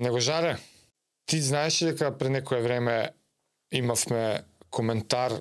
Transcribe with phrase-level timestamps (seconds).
[0.00, 0.58] Него жаре,
[1.26, 3.10] ти знаеш ли дека пред некое време
[3.72, 5.32] имавме коментар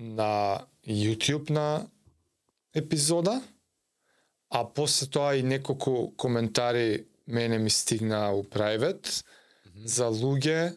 [0.00, 1.86] на YouTube на
[2.74, 3.42] епизода,
[4.50, 9.22] а после тоа и неколку коментари мене ми стигна у private mm
[9.66, 9.86] -hmm.
[9.86, 10.76] за луѓе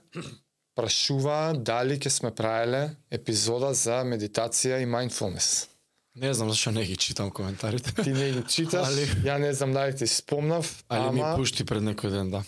[0.76, 5.68] прашува дали ќе сме правеле епизода за медитација и mindfulness.
[6.16, 8.04] Не знам зашо не ги читам коментарите.
[8.04, 9.06] Ти не ги читаш, Али...
[9.28, 12.44] ја не знам дали ти спомнав, Али ама ми пушти пред некој ден, да.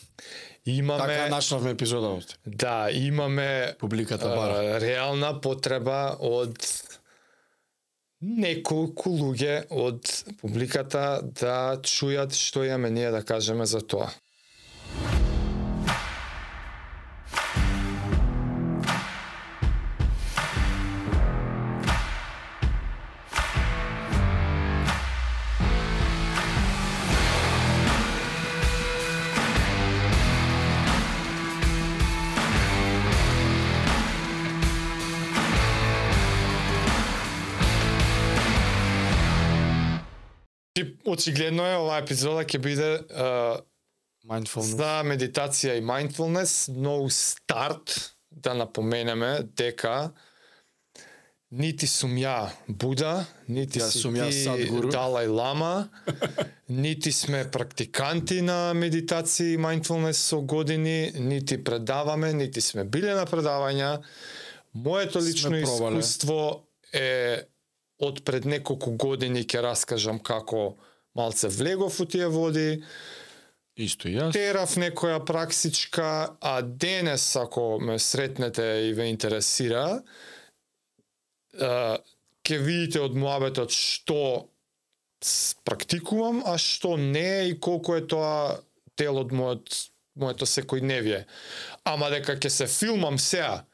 [0.68, 2.34] Имаме Така начнавме епизода овде.
[2.46, 4.80] да, имаме Публиката а, бара.
[4.82, 6.58] реална потреба од
[8.22, 10.10] неколку луѓе од
[10.42, 14.10] публиката да чујат што имаме ние да кажеме за тоа.
[41.08, 43.60] Очигледно е оваа епизода ќе биде а,
[44.28, 44.76] Mindfulness.
[44.76, 50.12] за медитација и mindfulness, но старт да напоменеме дека
[51.52, 54.92] нити сум ја Буда, нити Ја си сум ја Садгуру.
[54.92, 55.88] Далај Лама,
[56.84, 63.26] нити сме практиканти на медитација и mindfulness со години, нити предаваме, нити сме биле на
[63.26, 64.02] предавања.
[64.74, 67.48] Моето лично искуство е
[67.98, 70.76] од пред неколку години ќе раскажам како
[71.18, 72.84] малце влегов у тие води,
[73.78, 74.34] Исто јас.
[74.34, 80.02] терав некоја праксичка, а денес ако ме сретнете и ве интересира,
[81.58, 84.50] ќе видите од муабетот што
[85.66, 88.62] практикувам, а што не и колку е тоа
[88.98, 91.26] дел од мојот моето секојдневие.
[91.86, 93.67] Ама дека ќе се филмам сеа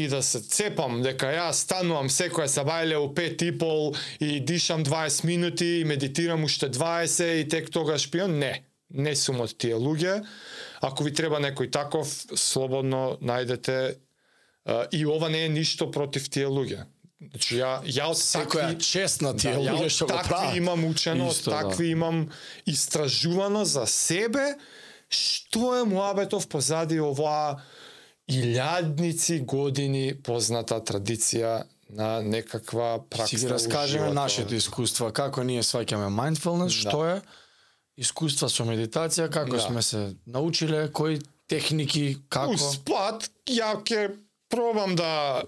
[0.00, 4.84] и да се цепам дека ја станувам секоја сабајле у пет и пол и дишам
[4.84, 8.64] 20 минути и медитирам уште 20 и тек тогаш пијам, не.
[8.90, 10.24] Не сум од тие луѓе.
[10.80, 14.00] Ако ви треба некој таков, слободно најдете
[14.92, 16.86] и ова не е ништо против тие луѓе.
[17.20, 20.56] Значи ја ја од Секоја такви чест на тие да, луѓе што го прават.
[20.56, 21.62] имам учено, Исто, да.
[21.62, 22.30] такви имам
[22.66, 24.54] истражувано за себе
[25.10, 27.60] што е муабетов позади оваа
[28.30, 33.26] илјадници години позната традиција на некаква пракса.
[33.28, 36.90] Си ги у раскажеме нашите искуства, како ние сваќаме mindfulness, Да.
[36.90, 37.20] што е
[37.96, 39.60] искуства со медитација, како Да.
[39.60, 41.18] сме се научиле, кои
[41.48, 42.54] техники, како.
[42.54, 44.16] Успат, ја ќе
[44.48, 45.42] пробам да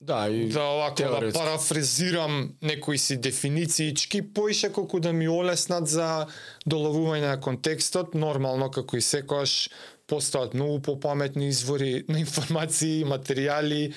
[0.00, 1.38] Да, и да овако да теоретски.
[1.38, 6.26] парафризирам некои си дефинициички, поише колку да ми олеснат за
[6.66, 9.70] доловување на контекстот, нормално како и секојаш
[10.08, 13.92] постојат многу попаметни извори на информации, материјали,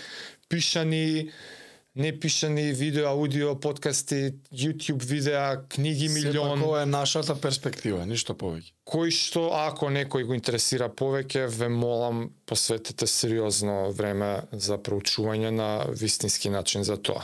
[0.49, 1.31] пишани,
[1.95, 6.59] непишани видео, аудио, подкасти, YouTube видеа, книги милион.
[6.59, 8.73] Сепак ова е нашата перспектива, ништо повеќе.
[8.85, 15.85] кој што ако некој го интересира повеќе, ве молам посветете сериозно време за проучување на
[15.89, 17.23] вистински начин за тоа.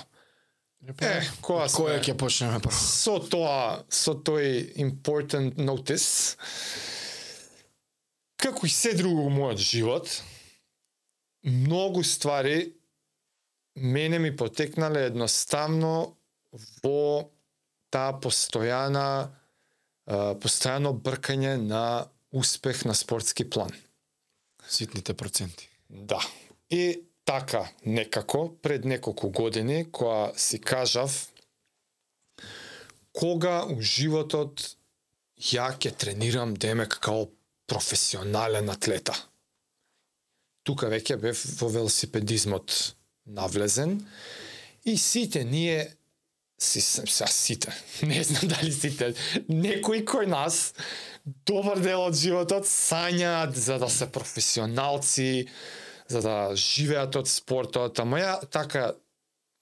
[0.81, 1.77] Е, која сме?
[1.77, 2.73] Која ќе почнеме прво?
[2.73, 6.37] Со тоа, со тој important notice,
[8.41, 10.09] како и се друго во мојот живот,
[11.45, 12.73] многу ствари
[13.75, 16.15] мене ми потекнале едноставно
[16.83, 17.29] во
[17.93, 19.05] таа постојана
[20.41, 23.71] постојано бркање на успех на спортски план.
[24.67, 25.69] Ситните проценти.
[25.89, 26.19] Да.
[26.69, 31.29] И така, некако, пред неколку години, која си кажав,
[33.13, 34.75] кога у животот
[35.37, 37.27] ја ќе тренирам демек као
[37.71, 39.15] професионален атлета.
[40.67, 42.75] Тука веќе бев во велосипедизмот
[43.25, 43.97] навлезен
[44.85, 45.87] и сите ние
[46.61, 47.73] си са сите.
[48.03, 49.13] Не знам дали сите.
[49.49, 50.73] Некои кој нас
[51.47, 55.47] добар дел од животот сањаат за да се професионалци,
[56.07, 58.91] за да живеат од спортот, ама ја така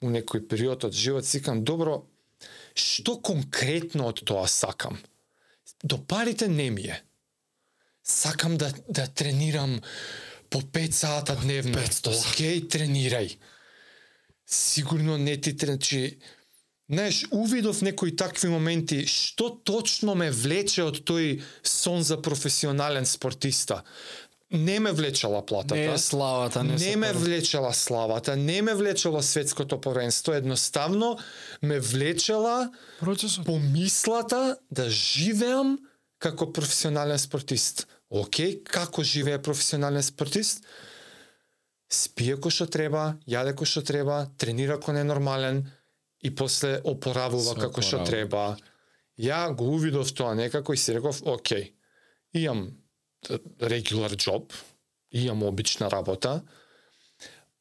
[0.04, 2.02] у некој период од живот сикам добро
[2.80, 4.98] што конкретно од тоа сакам.
[5.84, 7.04] До парите не ми е.
[8.04, 9.82] Сакам да да тренирам
[10.50, 11.74] по 5 сата дневно.
[11.74, 12.12] 500 сата.
[12.12, 13.38] Океј, тренирај.
[14.46, 16.18] Сигурно не ти тренчи
[16.90, 23.84] Знаеш, увидов некои такви моменти, што точно ме влече од тој сон за професионален спортиста.
[24.50, 25.78] Не ме влечела платата.
[25.78, 31.18] Не славата, не, не ме влечела славата, не ме влечело светското првенство, едноставно
[31.62, 33.46] ме влечела Процесот.
[33.46, 35.78] помислата да живеам
[36.20, 37.88] како професионален спортист.
[38.10, 40.66] Океј, како живее професионален спортист?
[41.90, 45.64] Спие кој што треба, јаде кој што треба, тренира кој не е нормален
[46.22, 48.58] и после опоравува Се како што треба.
[49.20, 51.72] Ја го увидов тоа некако и си реков, океј,
[52.40, 52.68] имам
[53.60, 54.54] регулар джоб,
[55.12, 56.42] имам обична работа,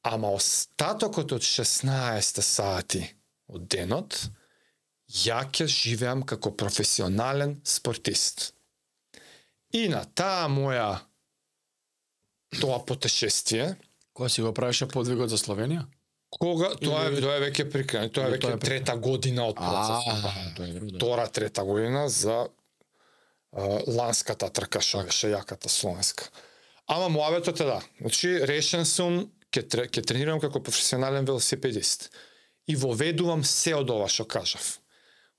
[0.02, 3.02] ама остатокот од 16 сати
[3.48, 4.28] од денот,
[5.08, 8.52] ја ќе живеам како професионален спортист.
[9.72, 10.98] И на таа моја
[12.60, 13.76] тоа потешествие,
[14.12, 15.84] Кога си го правеше подвигот за Словенија?
[16.30, 20.24] кога тоа е тоа е веќе прикрено, тоа е веќе трета година од процесот.
[20.26, 20.96] А, тоа е друго.
[20.96, 22.48] Втора, трета година за
[23.86, 26.28] ланската трка што беше јаката словенска.
[26.86, 27.78] Ама моабетот е да.
[28.00, 32.10] Значи решен сум ќе тре- ќе тренирам како професионален велосипедист.
[32.66, 34.78] И воведувам се од ова што кажав.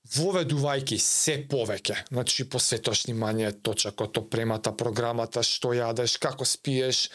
[0.08, 7.10] Воведувајќи се повеќе, значи посветуваш внимание точакот, опремата, програмата, што јадеш, како спиеш.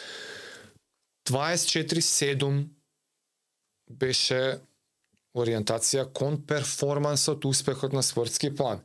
[1.26, 2.70] 24/7
[3.90, 4.60] беше
[5.34, 8.84] ориентација кон перформансот, успехот на спортски план.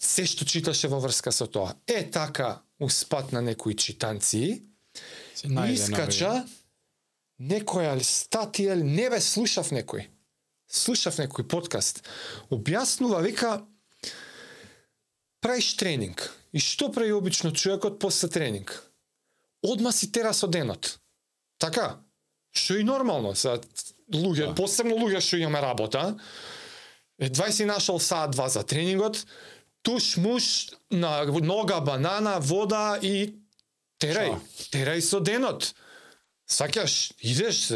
[0.00, 1.74] Се што читаше во врска со тоа.
[1.86, 4.62] Е така, успат на некои читанци,
[5.44, 6.46] искача
[7.40, 10.06] некоја статија, не бе слушав некој.
[10.70, 12.04] Слушав некој подкаст.
[12.50, 13.64] Објаснува, вика,
[15.42, 16.30] правиш тренинг.
[16.52, 18.70] И што прави обично човекот после тренинг?
[19.62, 20.98] Одма си тера со денот.
[21.58, 21.98] Така?
[22.52, 23.34] Што и нормално.
[23.34, 23.60] За
[24.12, 24.54] луѓе, Да.
[24.54, 26.16] посебно луѓе што имаме работа,
[27.18, 29.26] едва си нашол саат два за тренингот,
[29.82, 33.34] туш муш на нога банана, вода и
[34.00, 34.40] терај, Чао.
[34.72, 35.74] терај со денот.
[36.46, 37.68] Сакаш, идеш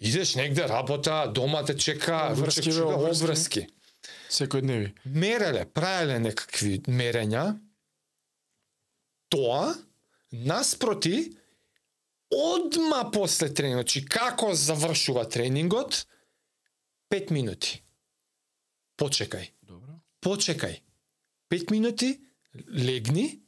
[0.00, 3.24] идеш негде работа, дома те чека, Обврски, ручек, бе, чуда, обврски.
[3.24, 3.66] обврски.
[4.30, 4.92] Секој дневи.
[5.04, 7.58] Мереле, правеле некакви мерења,
[9.28, 9.74] тоа
[10.32, 11.36] наспроти
[12.30, 16.06] одма после тренингот, значи како завршува тренингот,
[17.10, 17.82] 5 минути.
[18.96, 19.98] Почекај Добро.
[20.22, 20.78] почекај.
[21.50, 22.20] 5 минути,
[22.68, 23.40] легни,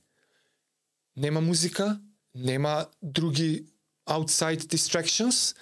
[1.16, 2.00] нема музика,
[2.34, 3.66] нема други
[4.06, 5.54] outside distractions,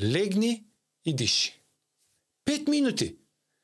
[0.00, 0.66] легни
[1.04, 1.52] и диши.
[2.44, 3.16] пет минути.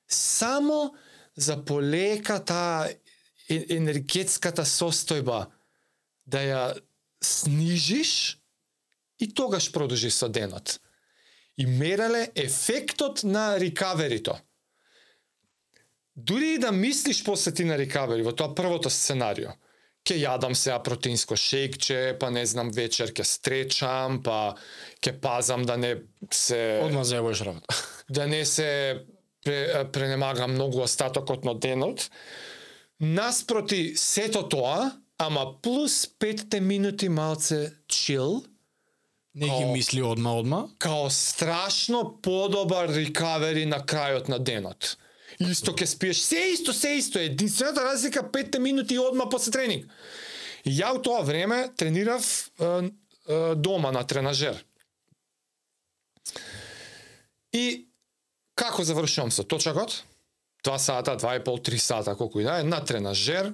[0.08, 0.94] Само
[1.36, 2.90] за полека таа
[3.48, 5.46] енергетската состојба
[6.26, 6.62] да ја
[7.24, 8.40] снижиш
[9.18, 10.80] и тогаш продолжи со денот.
[11.56, 14.36] И мереле ефектот на рекаверито.
[16.16, 19.56] Дури и да мислиш после ти на рекавери, во тоа првото сценарио,
[20.04, 24.54] ќе јадам сега протеинско шејкче, па не знам вечер ќе стречам, па
[25.00, 25.96] ќе пазам да не
[26.30, 27.74] се Одма работа.
[28.08, 29.04] да не се
[29.44, 32.10] пре, пренемага многу остатокот на денот.
[33.00, 38.44] Наспроти сето тоа, ама плюс 5 минути малце чил,
[39.34, 40.68] Не ги мисли одма одма.
[40.78, 44.96] као страшно подобар рекавери на крајот на денот.
[45.40, 49.90] Исто ќе спиеш, се исто, се исто, единствената разлика 5 минути одма после тренинг.
[50.64, 52.24] И ја у тоа време тренирав
[52.60, 54.64] е, е, дома на тренажер.
[57.52, 57.88] И
[58.56, 60.04] како завршувам со точакот?
[60.64, 63.52] 2 сата, 2 и пол, 3 сата, колку и да е, на тренажер,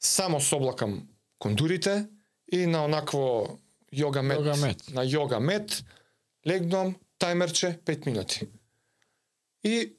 [0.00, 1.08] само соблакам
[1.38, 2.08] кондурите
[2.52, 3.58] и на онакво
[3.92, 4.88] йога мет, Йога мет.
[4.88, 5.84] на йога мет,
[6.46, 8.48] легнам, тајмерче, 5 минути.
[9.62, 9.96] И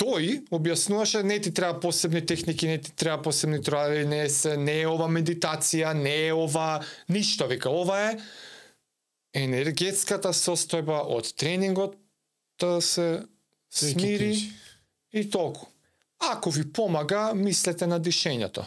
[0.00, 4.80] тој објаснуваше не ти треба посебни техники, не ти треба посебни троари, не се не
[4.82, 8.18] е ова медитација, не е ова ништо, вика, ова е
[9.34, 11.96] енергетската состојба од тренингот
[12.60, 13.24] да се
[13.70, 14.50] смири
[15.12, 15.66] и толку.
[16.18, 18.64] Ако ви помага, мислете на дишењето.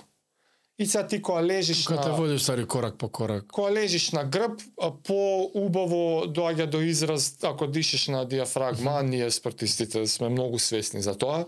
[0.80, 3.48] И сега ти кога лежиш Кога те на води стари корак по корак.
[3.48, 10.08] кога лежиш на грб, а по-убаво доаѓа до израз ако дишиш на диафрагма, ние спортистите
[10.08, 11.46] сме многу свесни за тоа.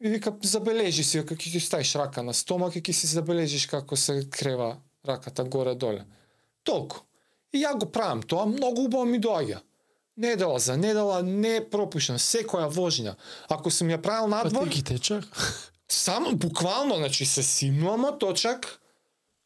[0.00, 3.66] И вика, забележи си, како ќе ти ставиш рака на стомак и ќе си забележиш
[3.66, 4.76] како се крева
[5.06, 6.04] раката горе-доле.
[6.62, 7.02] Толку.
[7.52, 9.58] И ја го правам тоа, многу убаво ми доаѓа.
[10.16, 13.16] Недела за недела, не пропушам, секоја вожња.
[13.48, 15.24] Ако сум ја правил Па надвор, ти ги течак.
[15.92, 18.80] Само буквално, значи се симнувам точак,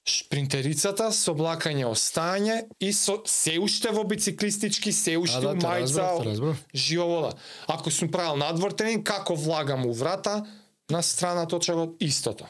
[0.08, 6.56] шпринтерицата со облакање остање и со се уште во бициклистички, се уште да, те мајца,
[6.74, 7.36] живода.
[7.68, 10.42] Ако сум правил надвор тренинг, како влагам у врата,
[10.90, 12.46] на страна точакот истото.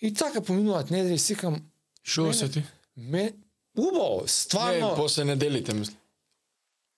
[0.00, 1.62] И така поминуваат недели, сикам,
[2.04, 2.64] Шо Мене- осети?
[2.96, 3.32] ме,
[3.78, 5.96] убаво, стварно, Не, после неделите мисли.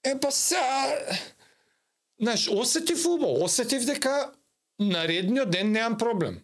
[0.04, 0.56] Е, па се...
[2.20, 4.30] Знаеш, осетив убаво, осетив дека
[4.88, 6.40] наредниот ден немам проблем.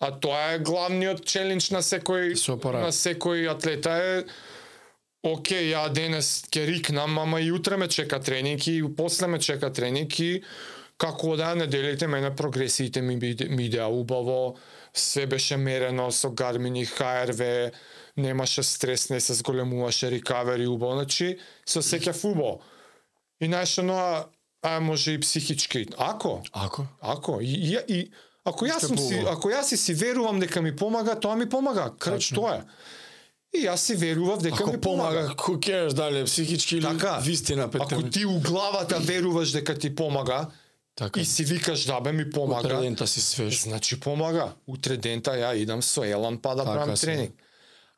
[0.00, 2.34] А тоа е главниот челендж на секој
[2.84, 4.24] на секој атлета е
[5.26, 9.72] Океј, ја денес ќе рикнам, ама и утре ме чека тренинг и после ме чека
[9.72, 10.42] тренинг и
[10.98, 14.56] како да неделите мене прогресиите ми, биде- ми идеа убаво,
[14.94, 17.72] се беше мерено со Garmin и HRV,
[18.16, 22.60] немаше стрес, не се зголемуваше рекавери убаво, значи се сеќав убаво.
[23.40, 24.24] И знаеш, оноа,
[24.66, 25.86] а може и психички.
[25.98, 26.86] Ако, Ако?
[27.00, 28.10] Ако и, и, и
[28.44, 31.92] ако јас сум си, ако јас си, си верувам дека ми помага, тоа ми помага.
[31.98, 32.34] Крч Тачно.
[32.36, 32.62] тоа е.
[33.52, 35.20] И јас си верував дека Ако ми помага.
[35.20, 37.18] помага, ку кеш дали психички или Така.
[37.18, 40.46] вистина пет Ако ти у главата веруваш дека ти помага
[40.94, 43.62] така и си викаш да бе ми помага, Утредента си свеж.
[43.62, 44.52] значи помага.
[44.66, 47.34] Утре дента ја идам со елан па да Така правам тренинг.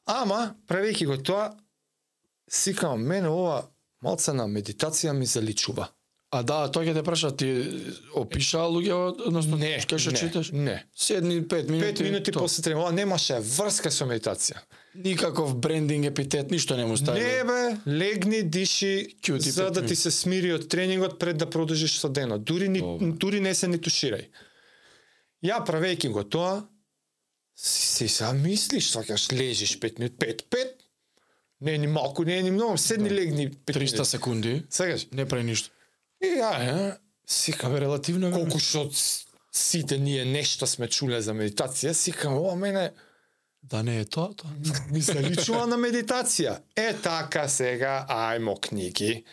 [0.07, 1.53] Ама, правејќи го тоа,
[2.51, 3.63] сикам, мене ова
[4.03, 5.89] малце на медитација ми заличува.
[6.31, 7.47] А да, тоа ќе те праша, ти
[8.13, 8.93] опиша луѓе,
[9.25, 10.51] односно Не, ќе што читаш?
[10.53, 10.85] не.
[10.95, 11.87] Седни пет минути.
[11.87, 12.43] Пет минути тоа.
[12.43, 14.61] после тренинг, немаше врска со медитација.
[14.95, 17.21] Никаков брендинг, епитет, ништо не му стави.
[17.21, 21.47] Не бе, легни, диши, Кјути за пет да ти се смири од тренингот пред да
[21.47, 22.45] продолжиш со денот.
[22.45, 23.13] Дури, ни, Добро.
[23.15, 24.29] дури не се ни туширај.
[25.41, 26.67] Ја правејќи го тоа,
[27.57, 30.59] си, са мислиш, сакаш лежиш 5 минути, 5, 5,
[31.61, 34.05] не е ни малку, не е ни многу, седни легни 5 300 минути.
[34.05, 35.07] секунди, Сакаш?
[35.13, 35.71] не прави ништо.
[36.21, 36.97] И ја, е,
[37.27, 38.89] сикам, релативно колку што
[39.53, 42.91] сите ние нешто сме чуле за медитација, сикам, ова мене
[43.63, 44.51] Да не е тоа, тоа.
[44.93, 46.61] ми се личува на медитација.
[46.77, 49.25] Е така сега, ајмо книги,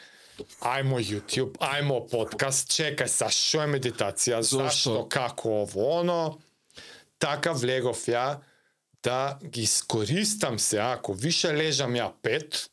[0.60, 6.20] ајмо YouTube, ајмо подкаст, чекај са, што е медитација, зашто, како ово, оно.
[7.22, 8.42] Така влегов ја
[9.06, 12.66] да ги искористам се, ако више лежам ја пет,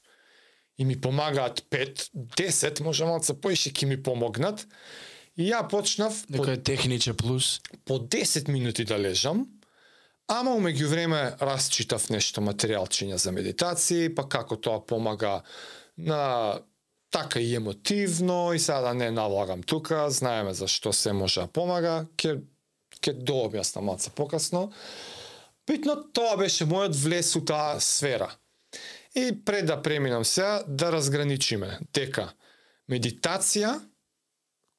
[0.79, 4.67] и ми помагаат пет, 10, може малце поише ќе ми помогнат.
[5.37, 7.61] И ја почнав по Дека е техниче плюс.
[7.85, 9.47] по 10 минути да лежам,
[10.29, 15.43] ама умеѓу време расчитав нешто материјалчиња за медитација, па како тоа помага
[15.97, 16.61] на
[17.11, 21.47] така и емотивно и сега да не налагам тука, знаеме за што се може да
[21.47, 22.41] помага, ќе
[23.03, 24.71] ќе дообјаснам малце покасно.
[25.67, 28.31] Битно тоа беше мојот влез у таа сфера.
[29.15, 32.31] И пред да преминам сега да разграничиме дека
[32.89, 33.77] медитација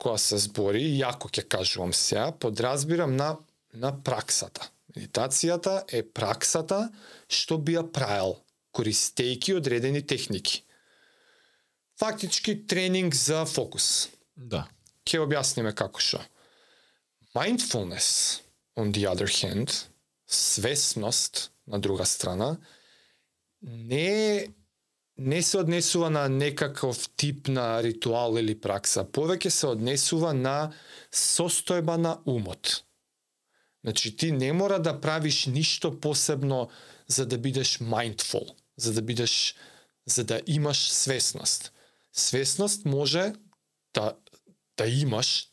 [0.02, 3.38] која се збори, јако ќе кажувам сега, подразбирам на,
[3.74, 4.70] на праксата.
[4.96, 6.90] Медитацијата е праксата
[7.30, 8.38] што би ја правил,
[8.76, 10.64] користејќи одредени техники.
[12.00, 14.10] Фактички тренинг за фокус.
[14.36, 14.66] Да.
[15.06, 16.22] Ќе објасниме како што.
[17.34, 18.42] Mindfulness,
[18.76, 19.86] on the other hand,
[20.28, 22.58] свесност, на друга страна,
[23.64, 24.48] не
[25.18, 30.74] не се однесува на некаков тип на ритуал или пракса, повеќе се однесува на
[31.14, 32.84] состојба на умот.
[33.84, 36.70] Значи ти не мора да правиш ништо посебно
[37.08, 39.56] за да бидеш mindful, за да бидеш
[40.06, 41.72] за да имаш свесност.
[42.14, 43.34] Свесност може
[43.94, 44.14] да
[44.78, 45.48] да имаш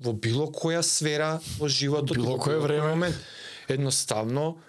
[0.00, 2.88] во било која сфера во животот, Било во кое било кој време.
[2.88, 3.16] момент.
[3.68, 4.62] Едноставно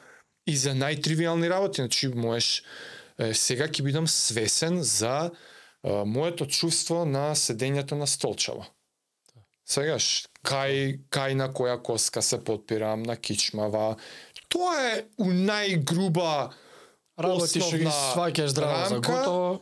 [0.50, 2.64] и за најтривијални работи, значи можеш
[3.20, 8.66] е, сега ќе бидам свесен за е, моето чувство на седењето на столчава.
[9.70, 14.00] Сегаш, кај, кај на која коска се подпирам, на кичмава.
[14.50, 16.50] Тоа е у најгруба
[17.20, 19.62] Работи што ги сваќаш здраво за готово.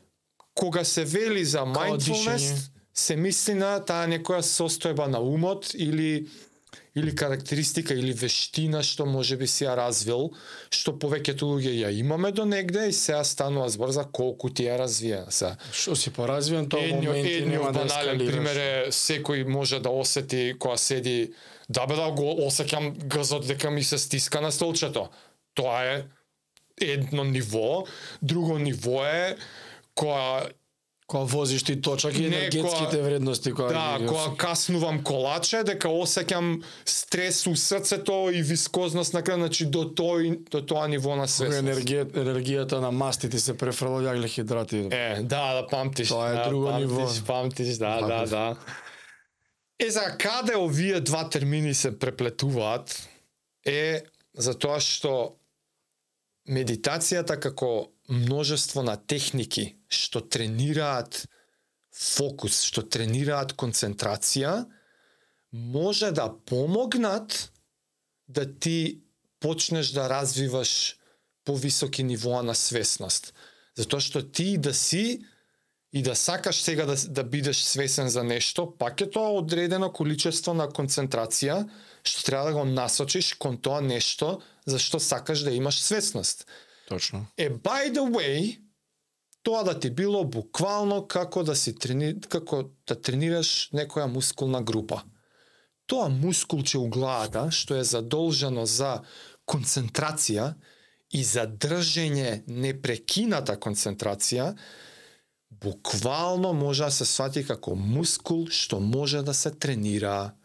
[0.53, 6.29] кога се вели за mindfulness, се мисли на таа некоја состојба на умот или
[6.97, 10.31] или карактеристика или вештина што може би си ја развил,
[10.73, 14.79] што повеќето луѓе ја имаме до негде и сега станува збор за колку ти ја
[14.81, 15.31] развиена.
[15.31, 18.33] Сега, Што си поразвиен, тоа Едниот моменти едниот нема да ескалираш.
[18.33, 21.33] пример е секој може да осети кога седи
[21.69, 25.09] да бе да го осеќам гзот дека ми се стиска на столчето.
[25.53, 26.03] Тоа е
[26.81, 27.85] едно ниво,
[28.21, 29.37] друго ниво е
[29.95, 30.49] кога
[31.07, 36.63] Кога возиш ти точак и Не, енергетските вредности кои да, кога каснувам колаче, дека осеќам
[36.85, 41.63] стрес у срцето и вискозност на крв, значи до тој до тоа ниво на свесност.
[41.63, 44.87] енергија, енергијата на мастите се префрла јагле хидрати.
[44.91, 46.11] Е, да, да памтиш.
[46.11, 47.07] Тоа е да, друго памтиш, ниво.
[47.27, 48.29] Памтиш, да, да, Памтиш.
[48.29, 48.55] да.
[49.79, 53.07] Е, за каде овие два термини се преплетуваат
[53.65, 54.03] е
[54.37, 55.37] за тоа што
[56.49, 61.25] медитацијата како множество на техники што тренираат
[61.93, 64.65] фокус, што тренираат концентрација,
[65.51, 67.51] може да помогнат
[68.27, 69.01] да ти
[69.39, 70.97] почнеш да развиваш
[71.45, 73.33] повисоки нивоа на свесност.
[73.77, 75.23] Затоа што ти да си
[75.93, 80.53] и да сакаш сега да, да бидеш свесен за нешто, пак е тоа одредено количество
[80.53, 81.63] на концентрација
[82.03, 86.45] што треба да го насочиш кон тоа нешто за што сакаш да имаш свесност.
[86.87, 87.25] Точно.
[87.37, 88.59] Е, by the way,
[89.43, 95.03] тоа да ти било буквално како да си трени, како да тренираш некоја мускулна група.
[95.87, 99.01] Тоа мускулче у главата што е задолжено за
[99.47, 100.53] концентрација
[101.11, 104.55] и за држење непрекината концентрација,
[105.51, 110.36] буквално може да се свати како мускул што може да се тренира.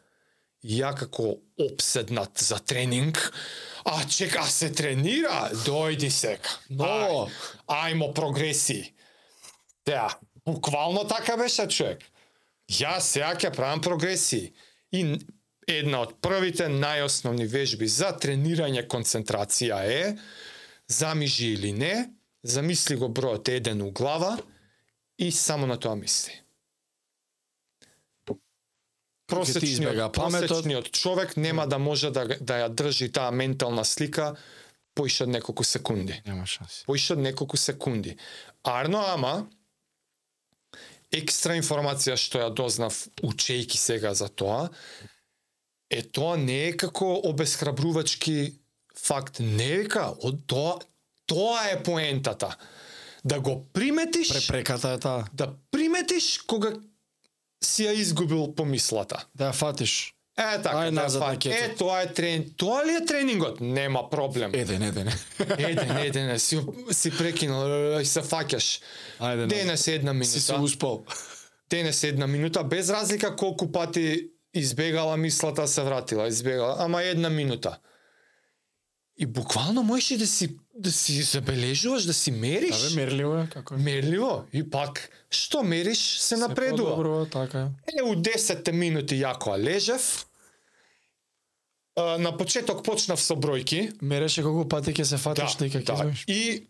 [0.63, 3.19] Ја како обседнат за тренинг,
[3.85, 6.59] а чека се тренира, дојди сега.
[6.71, 7.27] Ново.
[7.67, 8.93] Ај, ајмо прогресии.
[9.85, 10.09] Теа,
[10.47, 12.05] буквално така беше човек.
[12.71, 14.53] Јас сега ќе правам прогресии.
[14.93, 15.19] И
[15.67, 20.17] една од првите најосновни вежби за тренирање концентрација е
[20.89, 21.95] замижи или не,
[22.43, 24.37] замисли го бројот еден у глава
[25.19, 26.42] и само на тоа мисли.
[29.33, 34.35] Просечниот, просечниот човек нема да може да, да ја држи таа ментална слика
[34.95, 36.85] поише од неколку секунди Нема шанси.
[36.87, 38.17] поише од неколку секунди.
[38.63, 39.47] Арно, ама,
[41.13, 44.69] екстра информација што ја дознав учејки сега за тоа,
[45.93, 48.55] е тоа не е како обесхрабрувачки
[48.97, 50.79] факт, не е вика, од тоа,
[51.27, 52.57] тоа е поентата.
[53.25, 55.27] Да го приметиш, Препреката е таа.
[55.33, 56.73] да приметиш кога
[57.63, 59.27] си ја изгубил помислата.
[59.35, 60.15] Да ја фатиш.
[60.39, 61.61] Е така, Ај, да назад кецот.
[61.61, 63.61] е тоа е трен, тоа ли е тренингот?
[63.61, 64.51] Нема проблем.
[64.55, 65.09] Еден, еден.
[65.59, 67.69] Еден, еден, си, си прекинал
[68.01, 68.81] и се фаќаш.
[69.21, 69.47] Ајде.
[69.47, 70.65] Денес една Си се минута.
[70.65, 71.05] успел.
[71.71, 77.79] Денес една минута, без разлика колку пати избегала мислата, се вратила, избегала, ама една минута.
[79.23, 82.77] И буквално можеш и да си да си забележуваш, да си мериш.
[82.77, 83.77] Да бе, мерливо е, како е.
[83.77, 84.45] Мерливо.
[84.53, 86.91] И пак, што мериш, се Се напредува.
[86.91, 87.99] подобрува, така е.
[87.99, 90.27] Е, у 10 минути јако лежев.
[91.97, 93.93] А, на почеток почнав со бројки.
[94.03, 96.11] Мереше колку пати ќе се фатиш да, ќе да.
[96.27, 96.67] И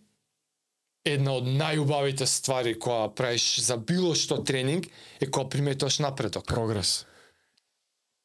[1.04, 6.44] една од најубавите ствари која правиш за било што тренинг е кога приметуваш напредок.
[6.46, 7.06] Прогрес.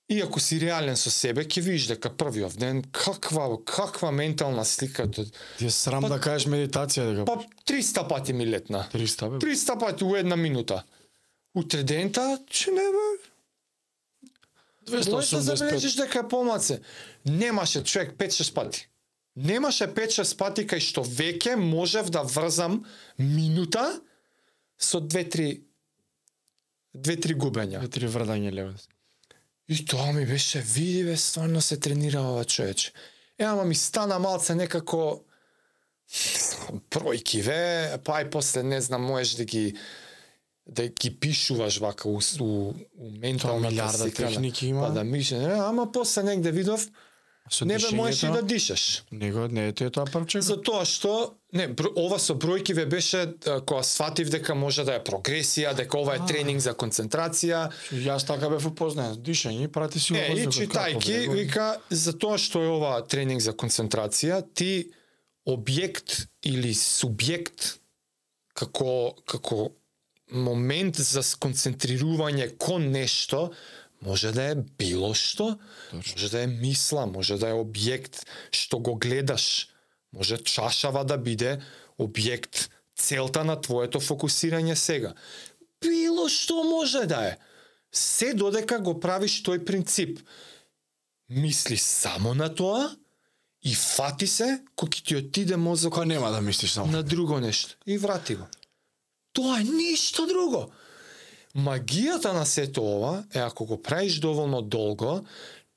[0.09, 5.09] И ако си реален со себе, ќе видиш дека првиот ден каква каква ментална слика.
[5.11, 8.87] Ти е срам Па- да кажеш медитација дека Па 300 пати ми летна.
[8.93, 9.37] 300 бе.
[9.43, 10.83] 300 пати у една минута.
[11.55, 13.07] Утре дента, че не бе,
[14.91, 15.55] Можеш да 285.
[15.55, 16.79] забележиш дека е помаце.
[17.25, 18.87] Немаше човек 5-6 пати.
[19.35, 22.85] Немаше 5-6 пати кај што веќе можев да врзам
[23.19, 23.99] минута
[24.79, 25.61] со 2-3
[26.95, 27.81] 2-3 губења.
[27.83, 28.73] Ветри врдање лево.
[29.69, 32.91] И тоа ми беше, види бе, стварно се тренира ова човече.
[33.39, 35.23] Е, ама ми стана малце некако
[36.89, 39.75] бројки, ве, па и после, не знам, можеш да ги
[40.67, 44.88] да ги пишуваш вака у, у, у менталната милиарда техники има.
[44.88, 46.88] Па да мише, ама после негде видов,
[47.49, 49.03] Со не бе можеш и да дишаш.
[49.12, 50.41] Него не е тоа првче.
[50.41, 53.23] За тоа што не ова со бројки ве беше
[53.65, 57.69] кога сватив дека може да е прогресија, дека ова е тренинг за концентрација.
[57.91, 59.15] Јас така бев упознаен.
[59.23, 64.43] Дишење, прати си Е, и читајки, вика, за тоа што е ова тренинг за концентрација,
[64.53, 64.91] ти
[65.47, 67.77] објект или субјект
[68.57, 69.71] како како
[70.31, 73.47] момент за сконцентрирување кон нешто
[74.01, 75.57] може да е било што,
[75.91, 76.13] Точно.
[76.13, 79.69] може да е мисла, може да е објект што го гледаш,
[80.13, 81.60] може чашава да биде
[81.99, 85.13] објект целта на твоето фокусирање сега.
[85.81, 87.38] Било што може да е.
[87.91, 90.19] Се додека го правиш тој принцип.
[91.29, 92.95] Мисли само на тоа
[93.63, 96.91] и фати се кога ќе ти отиде мозокот Кој нема да мислиш само.
[96.91, 98.47] на друго нешто и врати го.
[99.33, 100.71] Тоа е ништо друго.
[101.55, 105.23] Магијата на сето ова е ако го правиш доволно долго,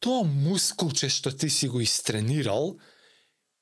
[0.00, 2.76] тоа мускулче што ти си го истренирал,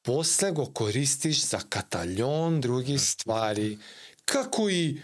[0.03, 3.79] после го користиш за каталјон други ствари,
[4.25, 5.01] како и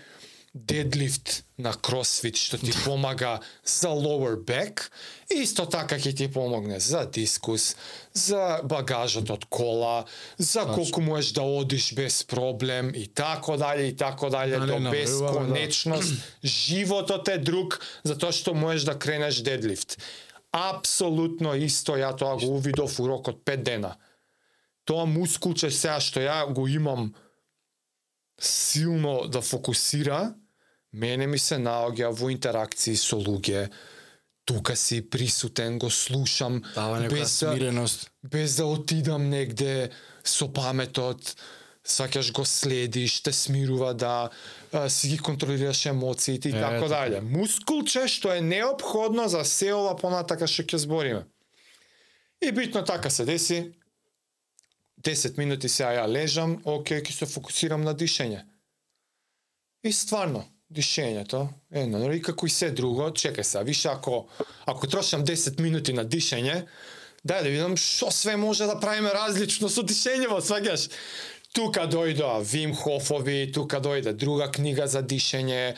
[0.54, 4.86] дедлифт на кросфит што ти помага за lower back,
[5.34, 7.74] исто така ќе ти помогне за дискус,
[8.14, 10.06] за багажот од кола,
[10.38, 14.78] за колку можеш да одиш без проблем и тако дале и тако дале Дали до
[14.78, 14.90] набројуваме, да.
[14.90, 16.14] бесконечност.
[16.44, 19.98] Животот е друг затоа што можеш да кренеш дедлифт.
[20.54, 23.96] Апсолутно исто ја тоа го увидов у рок од 5 дена.
[24.86, 27.10] Тоа мускулче сега што ја го имам
[28.38, 30.34] силно да фокусира,
[30.94, 33.68] мене ми се наоѓа во интеракции со луѓе,
[34.44, 38.10] тука си присутен, го слушам, Дава без да, смиреност.
[38.22, 39.90] без да отидам негде
[40.24, 41.36] со паметот,
[41.84, 44.30] сакаш го следиш, те смирува да
[44.72, 46.88] а, си ги контролираш емоциите и Е, така така.
[46.88, 47.20] дале.
[47.20, 51.24] Мускулче што е неопходно за се ова понатака што ќе збориме.
[52.42, 53.72] И битно така се деси.
[55.04, 58.44] 10 минути сега ја лежам, окей, ќе се фокусирам на дишење.
[59.84, 64.26] И стварно, дишењето, едно, нели како и се друго, чекај се, више ако
[64.66, 66.64] ако трошам 10 минути на дишење,
[67.24, 70.90] дај да видам што све може да правиме различно со дишењево, сваѓаш?
[71.54, 75.76] Тука дојдоа Вим Хофови, тука дојде друга книга за дишење,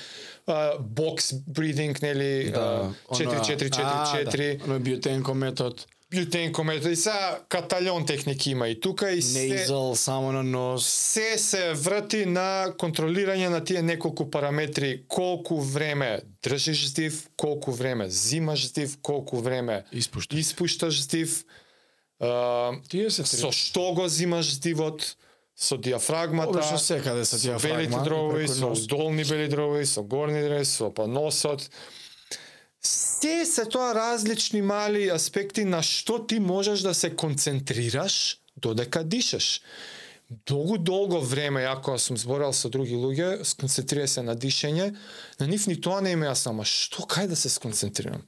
[0.80, 8.68] бокс бридинг, нели, Да, 4-4-4-4, Оно биотенко метод, бютенко метод, и сега каталон техники има
[8.68, 10.86] и тука, и се, nasal само на нос.
[10.86, 18.10] се се врати на контролирање на тие неколку параметри, колку време држиш здив, колку време
[18.10, 20.36] зимаш здив, колку време Испушта.
[20.36, 21.44] испушташ здив,
[22.20, 25.16] а, Тие се со што го зимаш здивот,
[25.56, 30.40] со диафрагмата, Обично секаде со со белите диафрагма, дробови, со долни бели дробови, со горни
[30.40, 31.70] дробови, со па носот.
[32.86, 39.60] Се се тоа различни мали аспекти на што ти можеш да се концентрираш додека дишаш.
[40.46, 44.90] Долго долго време, ја кога сум зборал со други луѓе, сконцентрира се на дишење,
[45.40, 48.24] на нив ни тоа не им е јасно, ама што кај да се сконцентрирам?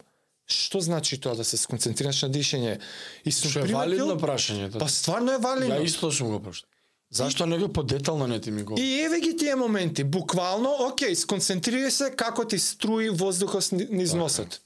[0.47, 2.79] Што значи тоа да се сконцентрираш на дишење?
[3.27, 4.71] И сум Што е валидно прашање.
[4.79, 5.75] Па стварно е валидно.
[5.75, 6.71] Ја исто сум го прашал.
[7.11, 8.75] Зашто не го подетално не ти ми го?
[8.79, 14.49] И еве ги тие моменти, буквално, окей, сконцентрирај се како ти струи воздухот низ носот.
[14.49, 14.61] Така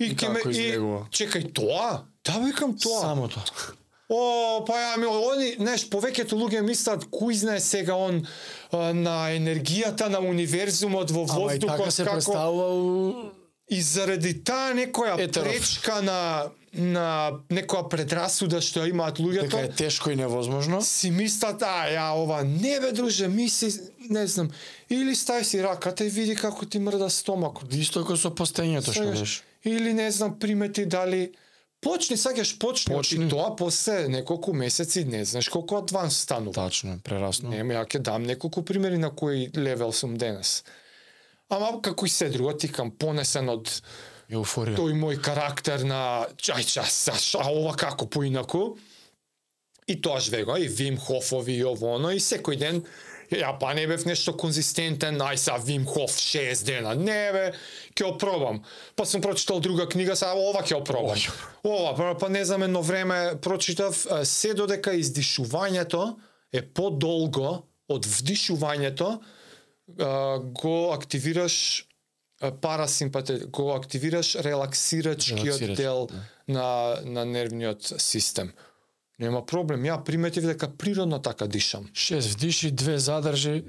[0.00, 1.06] И ќе ме- како излегува.
[1.10, 2.04] чекај тоа?
[2.24, 3.00] Да викам тоа.
[3.00, 3.44] Само тоа.
[4.08, 8.26] О, па ја ми они, знаеш, повеќето луѓе мислат кој знае сега он
[8.70, 13.30] а, на енергијата на универзумот во и воздухот така се како представува у...
[13.70, 15.48] и заради таа некоја Етеров.
[15.48, 20.82] пречка на на некоја предрасуда што имаат луѓето Дека е тешко и невозможно.
[20.82, 23.72] си мислат, а, ја ова, не бе, друже, мисли,
[24.10, 24.50] не знам,
[24.90, 27.74] или стај си раката и види како ти мрда стомакот.
[27.74, 29.42] Исто како со постењето што беше.
[29.64, 31.32] Или не знам, примети дали
[31.82, 33.26] Почни, сакаш почни, Почни.
[33.26, 36.54] и тоа после неколку месеци не знаеш колку адванс станува.
[36.54, 37.50] Тачно, прерасно.
[37.50, 40.62] Нема, ја ќе дам неколку примери на кој левел сум денес.
[41.50, 43.82] Ама како и се друго, ти кам понесен од
[44.30, 44.76] Еуфорија.
[44.78, 48.76] тој мој карактер на чај час, а ова како поинаку.
[49.86, 52.84] И тоаш вего, и Вим Хофови и ово оно, и секој ден
[53.32, 56.94] ја па не бев нешто конзистентен, ај са Вим Хоф 6 дена.
[56.94, 57.44] Не бе,
[57.96, 58.62] ќе опробам.
[58.96, 61.18] Па сум прочитал друга книга, са ова ќе опробам.
[61.64, 66.16] Ова, па, па не знам, едно време прочитав се додека издишувањето
[66.52, 69.18] е подолго од вдишувањето,
[70.54, 71.86] го активираш
[72.42, 76.22] а, парасимпате, го активираш релаксирачкиот Релаксирач, дел да.
[76.48, 78.52] на, на нервниот систем.
[79.18, 81.86] Нема проблем, ја приметив дека природно така дишам.
[81.94, 83.64] Шест вдиши, две задржи,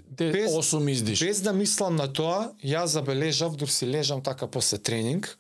[0.50, 1.26] осум издиши.
[1.26, 5.38] Без да мислам на тоа, ја забележав, дур си лежам така после тренинг,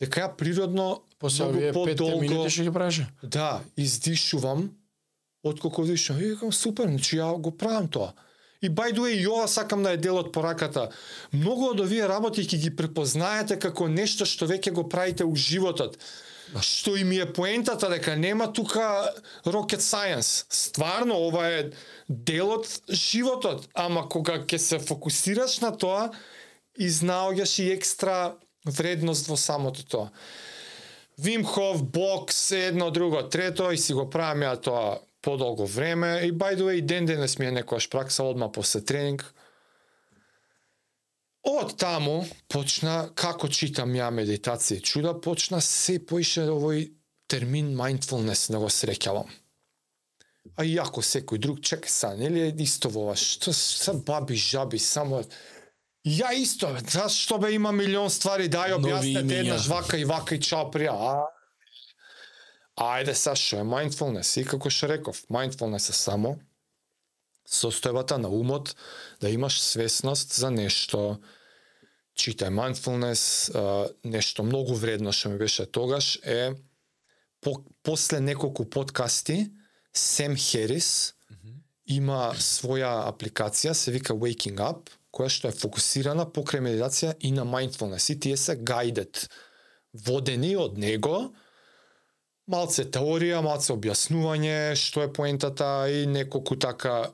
[0.00, 3.06] дека ја природно После многу подолго минути што ги правеше.
[3.22, 4.76] да, издишувам,
[5.42, 6.20] отколку вдишувам.
[6.20, 8.12] И викам, супер, значи ја го правам тоа.
[8.64, 10.88] И by the way, и ова сакам да е дел од пораката.
[11.36, 15.98] Многу од овие работи ќе ги препознаете како нешто што веќе го правите у животот.
[16.64, 19.10] Што и ми е поентата дека нема тука
[19.44, 20.46] rocket science.
[20.48, 21.60] Стварно, ова е
[22.08, 26.08] дел од животот, ама кога ќе се фокусираш на тоа,
[26.80, 30.08] изнаоѓаш и екстра вредност во самото тоа.
[31.20, 36.32] Вим Хоф, бокс, едно, друго, трето и си го правам ја тоа подолго време и
[36.32, 39.24] by the way ден денес ми е некојаш пракса одма после тренинг.
[41.44, 46.92] Од таму почна како читам ја медитација чуда почна се поише овој
[47.28, 49.28] термин mindfulness да го среќавам.
[50.56, 54.36] А и ако секој друг чека са, нели е исто во ова, што са баби
[54.36, 55.24] жаби само
[56.04, 60.40] Ја исто, зашто бе има милион ствари, дај Нови објаснете еднаш вака и вака и
[60.40, 60.92] чао прија.
[60.92, 61.33] А,
[62.80, 64.34] Ајде са, што е mindfulness?
[64.40, 66.36] И како што реков, mindfulness е само
[67.46, 68.74] состојбата на умот
[69.20, 71.20] да имаш свесност за нешто.
[72.14, 73.50] Читај mindfulness,
[74.04, 76.54] нешто многу вредно што ми беше тогаш е
[77.40, 79.50] по, после неколку подкасти
[79.92, 81.14] Сем Херис
[81.86, 87.44] има своја апликација, се вика Waking Up, која што е фокусирана покрај медитација и на
[87.44, 88.10] mindfulness.
[88.10, 89.28] И тие се guided,
[89.92, 91.34] водени од него,
[92.50, 97.10] малце теорија, малце објаснување, што е поентата и неколку така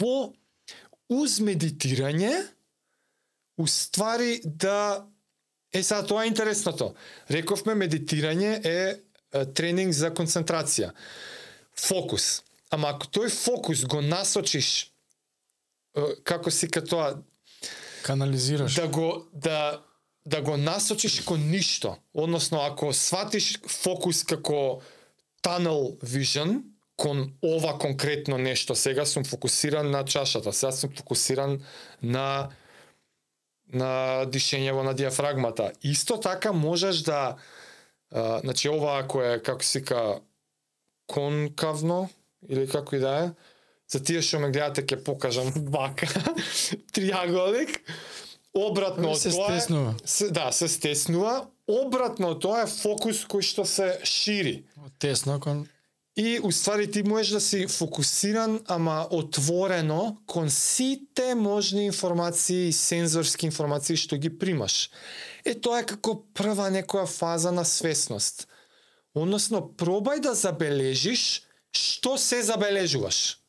[0.00, 0.30] во
[1.10, 2.32] уз медитирање
[3.60, 5.06] уствари да
[5.72, 6.94] е сега тоа е интересното.
[7.30, 8.78] Рековме медитирање е,
[9.54, 10.90] тренинг за концентрација.
[11.78, 12.42] Фокус.
[12.70, 14.90] Ама ако тој фокус го насочиш
[16.24, 17.18] како си тоа
[18.02, 18.74] Канализираш.
[18.74, 19.82] да го да
[20.30, 24.80] да го насочиш кон ништо, односно ако сватиш фокус како
[25.42, 26.62] tunnel vision
[26.96, 31.60] кон ова конкретно нешто, сега сум фокусиран на чашата, сега сум фокусиран
[32.02, 32.48] на
[33.72, 35.70] на дишењево на диафрагмата.
[35.82, 37.36] Исто така можеш да
[38.10, 40.20] а, значи ова ако е како се ка
[41.06, 42.08] конкавно
[42.48, 43.30] или како и да е,
[43.90, 46.10] за тие што ме гледате ќе покажам вака
[46.94, 47.80] триаголник.
[48.54, 49.94] Обратно од тоа стеснува.
[50.04, 51.46] се, да, се стеснува.
[51.70, 54.64] Обратно тоа е фокус кој што се шири.
[54.98, 55.68] Тесно кон
[56.16, 63.46] И уствари ти можеш да си фокусиран, ама отворено кон сите можни информации и сензорски
[63.46, 64.90] информации што ги примаш.
[65.46, 68.48] Е тоа е како прва некоја фаза на свесност.
[69.14, 73.39] Односно, пробај да забележиш што се забележуваш.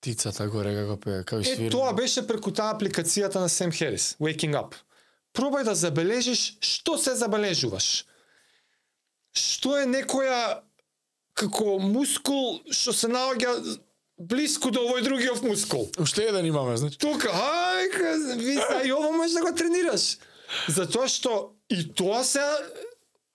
[0.00, 1.70] Птицата горе како пее, како Е, свири.
[1.70, 4.74] тоа беше преку таа апликацијата на Сем Херис, Waking Up.
[5.36, 8.04] Пробај да забележиш што се забележуваш.
[9.36, 10.62] Што е некоја
[11.34, 13.52] како мускул што се наоѓа
[14.18, 15.86] блиску до овој другиот мускул.
[15.98, 16.98] Уште еден имаме, значи.
[16.98, 20.16] Тука, ајка, вида, и ово можеш да го тренираш.
[20.68, 22.42] Затоа што и тоа се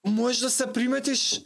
[0.04, 1.40] можеш да се приметиш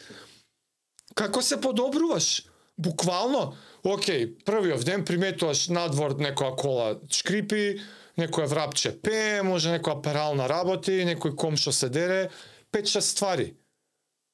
[1.15, 2.43] како се подобруваш.
[2.79, 7.81] Буквално, окей, првиот ден приметуваш надвор некоја кола шкрипи,
[8.19, 12.29] некој врапче пее, може некоја перална работи, некој комшо се дере,
[12.73, 13.55] пет-шест ствари.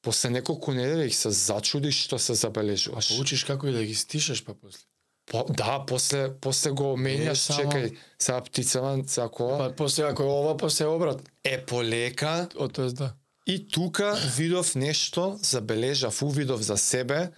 [0.02, 3.18] После неколку недели се зачудиш што се забележуваш.
[3.20, 4.86] Учиш како и да ги стишеш па после.
[5.26, 9.58] По, да, после после го менјаш, само- чекај, сега птицава, сега кола.
[9.58, 11.22] Па после ако е ова, после обрат.
[11.44, 13.14] Е полека О, тоа да.
[13.46, 17.30] и тука видов нешто, забележав, увидов за себе,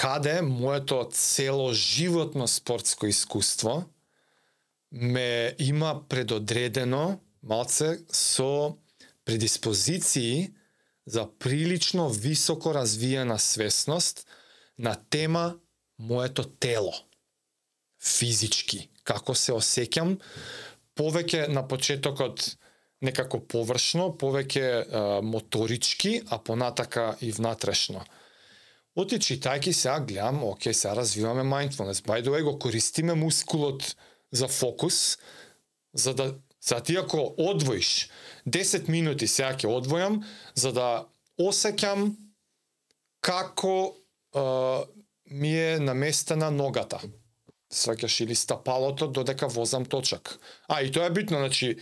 [0.00, 3.84] каде моето цело животно спортско искуство
[4.92, 8.76] ме има предодредено малце со
[9.24, 10.52] предиспозиции
[11.06, 14.26] за прилично високо развиена свесност
[14.78, 15.56] на тема
[15.98, 16.94] моето тело.
[18.02, 18.88] Физички.
[19.04, 20.16] Како се осеќам,
[20.96, 22.56] повеќе на почетокот
[23.04, 28.04] некако површно, повеќе моторички, а понатака и внатрешно.
[29.00, 32.04] Оти читајки сега гледам, оке, сега развиваме mindfulness.
[32.04, 33.96] By the way, го користиме мускулот
[34.32, 35.18] за фокус,
[35.94, 38.10] за да за ти ако одвоиш
[38.48, 40.20] 10 минути сега ќе одвојам
[40.54, 40.88] за да
[41.40, 42.12] осеќам
[43.24, 43.96] како
[44.36, 44.42] е,
[45.30, 47.00] ми е наместена ногата.
[47.72, 50.36] Сваќаш или стапалото додека возам точак.
[50.68, 51.76] А и тоа е битно, значи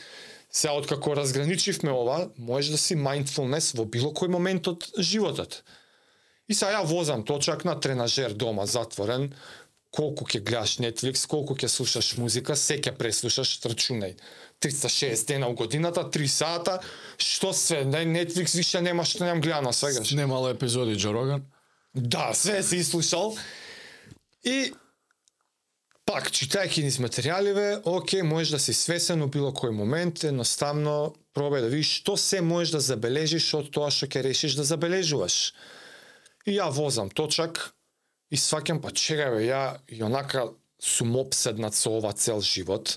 [0.52, 5.64] сега откако разграничивме ова, можеш да си mindfulness во било кој момент од животот.
[6.48, 9.32] И сега ја возам точак на тренажер дома затворен,
[9.92, 14.16] колку ќе гледаш Netflix, колку ќе слушаш музика, се ќе преслушаш, рачунај.
[14.60, 16.80] 360 дена у годината, 3 сата,
[17.16, 20.10] што све, на Netflix више нема што немам гледано свегаш.
[20.12, 21.46] Немало епизоди Джо Роган.
[21.94, 23.36] Да, све си слушал.
[24.44, 24.72] И
[26.04, 31.64] пак, читајќи низ материјаливе, окей, можеш да си свесен у било кој момент, едноставно пробај
[31.64, 35.54] да видиш што се можеш да забележиш од тоа што ќе решиш да забележуваш.
[36.48, 37.60] И ја возам точак
[38.32, 40.48] и сваќам, па чекај бе, ја и онака
[40.80, 42.96] сум обседнат со ова цел живот,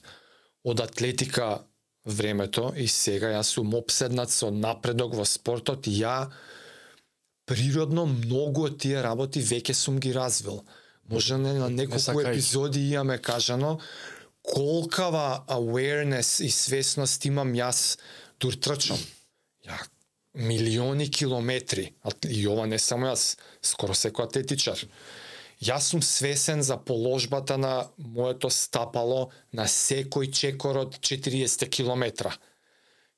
[0.64, 1.66] од атлетика
[2.06, 6.32] времето и сега јас сум обседнат со напредок во спортот и ја
[7.50, 10.64] природно многу од тие работи веќе сум ги развил.
[11.10, 12.32] Може не на неколку сакајќи.
[12.32, 13.80] епизоди имаме кажано
[14.42, 17.98] колкава awareness и свесност имам јас
[18.40, 18.98] дур трчам.
[19.66, 19.78] Ја
[20.34, 24.80] милиони километри, а и ова не само јас, скоро секој атлетичар.
[25.62, 32.34] Јас сум свесен за положбата на моето стапало на секој чекор од 40 километра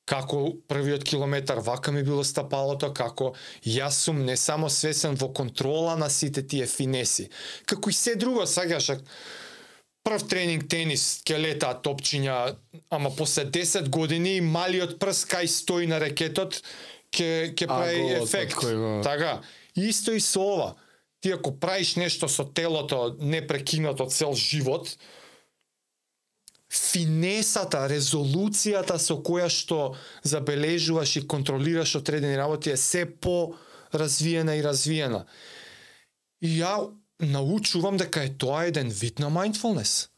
[0.04, 3.32] како првиот километар вака ми било стапалото, како
[3.64, 7.30] јас сум не само свесен во контрола на сите тие финеси,
[7.66, 8.90] како и се друго, сагаш,
[10.04, 12.36] прв тренинг тенис скелета, летаат топчиња,
[12.92, 16.60] ама после 10 години малиот прст кај стои на ракетот
[17.14, 18.54] ќе ќе прави ефект.
[18.56, 19.40] го- Така,
[19.76, 20.74] исто и со ова.
[21.20, 24.96] Ти ако правиш нешто со телото непрекинато цел живот,
[26.70, 33.54] финесата, резолуцијата со која што забележуваш и контролираш одредени работи е се по
[33.94, 35.24] развиена и развиена.
[36.42, 40.08] И ја научувам дека е тоа еден вид на mindfulness.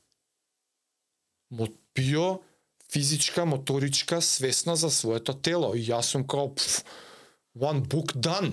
[1.51, 2.41] Мо био
[2.97, 5.75] физичка, моторичка, свесна за своето тело.
[5.75, 6.81] И јас сум као пф,
[7.55, 8.53] one book done.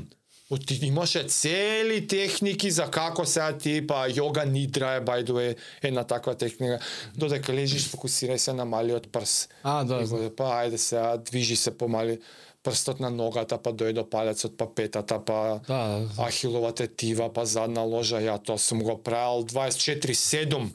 [0.49, 5.31] От ти имаше цели техники за како сега ти па йога нидра е by the
[5.31, 6.79] way една таква техника
[7.15, 9.47] додека лежиш фокусирај се на малиот прс.
[9.63, 12.19] А, да, го- па ајде сега движи се помали
[12.63, 15.79] прстот на ногата, па дојде до палецот, па петата, па Да,
[16.19, 20.69] ахилова тетива, па задна ложа, ја тоа сум го правил 24/7.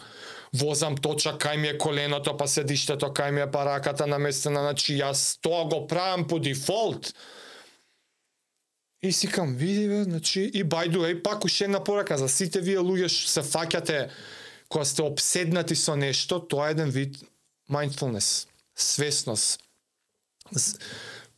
[0.54, 4.96] Возам точа кај ми е коленото, па седиштето кај ми е па раката наместена, значи
[4.96, 7.12] јас тоа го правам по дефолт.
[9.02, 12.28] И си кам, види бе, значи, и by the way, пак уште една порака за
[12.28, 14.10] сите вие луѓе што се фаќате
[14.68, 17.16] кога сте обседнати со нешто, тоа е еден вид
[17.70, 19.60] mindfulness, свесност.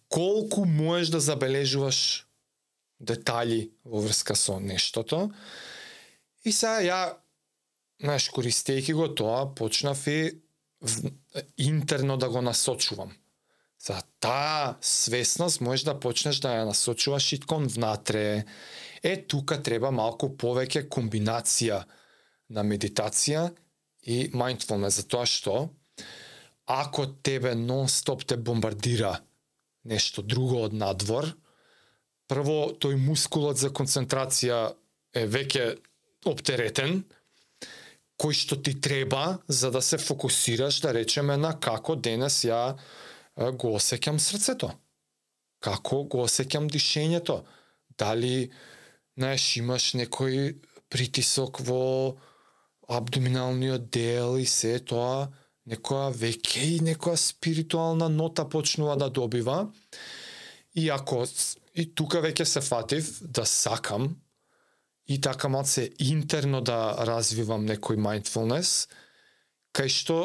[0.08, 2.26] Колку можеш да забележуваш
[3.00, 5.30] детали во врска со нештото.
[6.44, 7.00] И сега ја,
[8.00, 10.40] знаеш, користејќи го тоа, почнав и
[11.56, 13.12] интерно да го насочувам.
[13.80, 18.44] За таа свесност можеш да почнеш да ја насочуваш и кон внатре.
[19.02, 21.84] Е, тука треба малку повеќе комбинација
[22.52, 23.48] на медитација
[24.04, 25.70] и mindfulness, затоа што
[26.70, 29.18] ако тебе нон-стоп те бомбардира
[29.84, 31.26] нешто друго од надвор,
[32.28, 34.60] прво тој мускулот за концентрација
[35.16, 35.64] е веќе
[36.30, 37.00] оптеретен,
[38.20, 42.76] кој што ти треба за да се фокусираш, да речеме, на како денес ја
[43.36, 44.74] го осеќам срцето.
[45.64, 47.40] Како го осеќам дишењето.
[47.98, 48.50] Дали,
[49.16, 50.56] знаеш, имаш некој
[50.92, 52.16] притисок во
[52.90, 55.30] абдоминалниот дел и се тоа,
[55.70, 59.70] некоја веќе и некоја спиритуална нота почнува да добива.
[60.74, 61.24] И ако
[61.74, 64.16] и тука веќе се фатив да сакам
[65.10, 68.86] и така малце интерно да развивам некој mindfulness,
[69.74, 70.16] кај што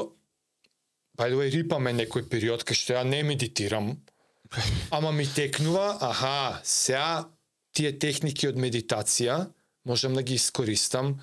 [1.17, 3.95] by the way, рипаме некој период кај што ја не медитирам,
[4.95, 7.25] ама ми текнува, аха, сега
[7.73, 9.47] тие техники од медитација
[9.89, 11.15] можам да ги искористам,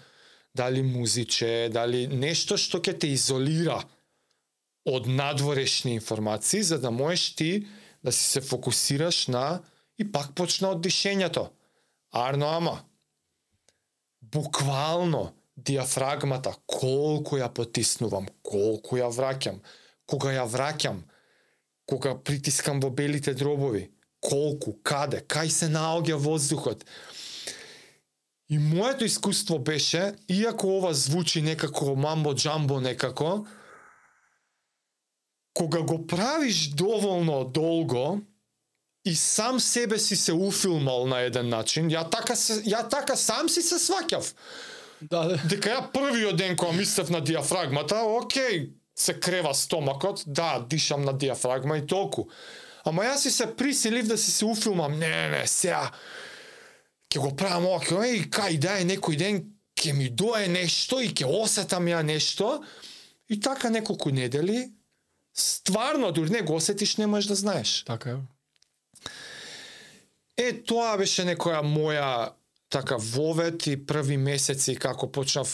[0.55, 3.79] дали музиче, дали нешто што ќе те изолира
[4.85, 7.67] од надворешни информации, за да можеш ти
[8.05, 9.63] да си се фокусираш на
[9.99, 11.51] и пак почна од дишењето.
[12.11, 12.81] Арно ама.
[14.33, 19.61] Буквално диафрагмата, колку ја потиснувам, колку ја враќам,
[20.07, 21.03] кога ја враќам,
[21.87, 23.91] кога притискам во белите дробови,
[24.21, 26.85] колку, каде, кај се наоѓа воздухот.
[28.49, 33.47] И моето искуство беше, иако ова звучи некако мамбо джамбо некако,
[35.55, 38.21] кога го правиш доволно долго
[39.05, 43.49] и сам себе си се уфилмал на еден начин, ја така се, ја така сам
[43.49, 44.33] си се сваќав.
[45.01, 45.37] Да, да.
[45.51, 51.13] Дека ја првиот ден кога мислев на диафрагмата, окей, се крева стомакот, да, дишам на
[51.13, 52.29] диафрагма и толку.
[52.85, 55.91] Ама јас си се присилив да си се уфилмам, не, не, сега,
[57.11, 59.43] ќе го правам ќе, еј, кај да е некој ден,
[59.75, 62.61] ќе ми дое нешто и ќе осетам ја нешто.
[63.29, 64.71] И така неколку недели,
[65.35, 67.85] стварно, дури не го осетиш, не можеш да знаеш.
[67.87, 68.17] Така е.
[70.37, 72.33] Е, тоа беше некоја моја
[72.73, 75.51] така вовет и први месеци како почнав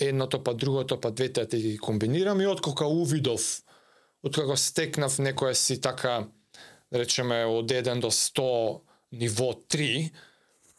[0.00, 3.42] едното па другото па двете да ги комбинирам и откако увидов
[4.24, 6.24] откако стекнав некоја си така
[6.92, 8.80] речеме од 1 до 100
[9.20, 10.10] ниво 3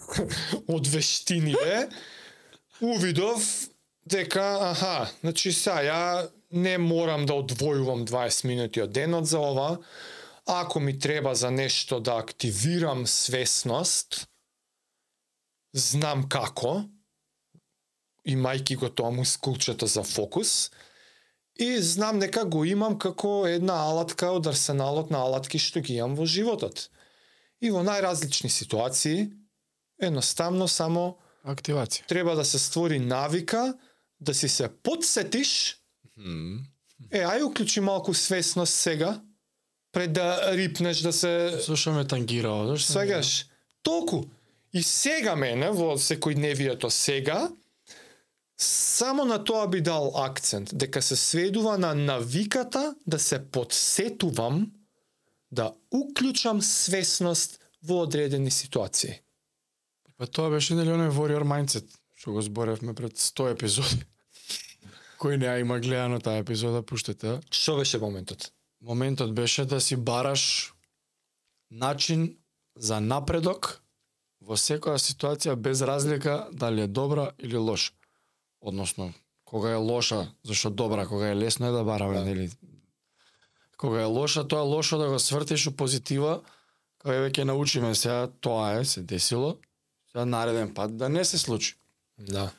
[0.76, 1.88] од вештиниве
[2.82, 3.46] увидов
[4.06, 6.02] дека аха значи сега ја
[6.52, 9.70] не морам да одвојувам 20 минути од денот за ова
[10.46, 14.28] ако ми треба за нешто да активирам свесност,
[15.74, 16.86] знам како,
[18.28, 20.72] имајки го тоа мускулчето за фокус,
[21.56, 26.16] и знам дека го имам како една алатка од арсеналот на алатки што ги имам
[26.20, 26.90] во животот.
[27.62, 29.32] И во најразлични ситуации,
[29.98, 32.06] едноставно само Активација.
[32.08, 33.74] треба да се створи навика,
[34.20, 35.78] да си се подсетиш,
[37.12, 39.22] е, ај уклучи малку свесност сега,
[39.96, 42.92] пред да рипнеш да се Зошто ме тангирало, зашто?
[42.92, 43.46] Свегаш,
[43.84, 44.24] толку.
[44.74, 47.48] И сега мене, во секојдневието сега,
[48.60, 54.72] само на тоа би дал акцент, дека се сведува на навиката да се подсетувам
[55.52, 59.22] да уклучам свесност во одредени ситуации.
[60.18, 64.02] Па тоа беше нели оној warrior mindset што го зборевме пред 100 епизоди.
[65.22, 67.40] Кој не ја има гледано таа епизода, пуштете.
[67.54, 68.50] Што беше моментот?
[68.86, 70.74] Моментот беше да си бараш
[71.72, 72.38] начин
[72.78, 73.82] за напредок
[74.46, 77.94] во секоја ситуација без разлика дали е добра или лоша.
[78.62, 79.14] Односно,
[79.46, 82.26] кога е лоша, зашто добра, кога е лесно е да бараме, Да.
[82.26, 82.52] нели?
[83.78, 86.42] Кога е лоша, тоа е лошо да го свртиш у позитива,
[87.02, 89.58] кај веќе научиме сега, тоа е, се десило,
[90.16, 91.76] за нареден пат да не се случи.
[92.20, 92.52] Да.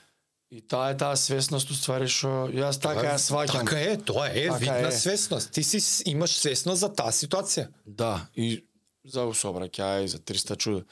[0.51, 3.64] И таа е таа свесност уствари што јас така ја сваќам.
[3.66, 4.92] Така е, тоа е Така вид на е.
[4.92, 5.51] свесност.
[5.53, 7.66] Ти си имаш свесност за таа ситуација.
[7.86, 8.62] Да, и
[9.05, 10.84] за сообраќај, и за 300 чуда.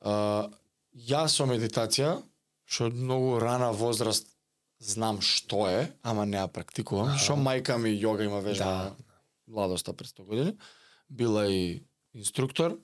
[0.00, 0.48] А,
[0.92, 2.18] јас со медитација,
[2.68, 4.28] што од многу рана возраст
[4.80, 8.94] знам што е, ама не ја практикувам, што мајка ми јога има вежба Да.
[9.46, 10.52] младоста пред 100 години,
[11.08, 11.82] била и
[12.14, 12.76] инструктор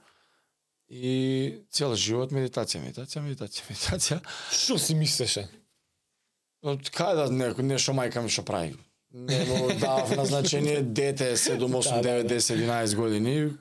[0.89, 4.21] и цел живот медитација, медитација, медитација, медитација.
[4.53, 5.49] Што си мислеше?
[6.65, 8.75] Кај да некој нешто мајка ми што прави.
[9.13, 13.53] Не му давав назначение дете 7, 8, 9, 10, 11 години.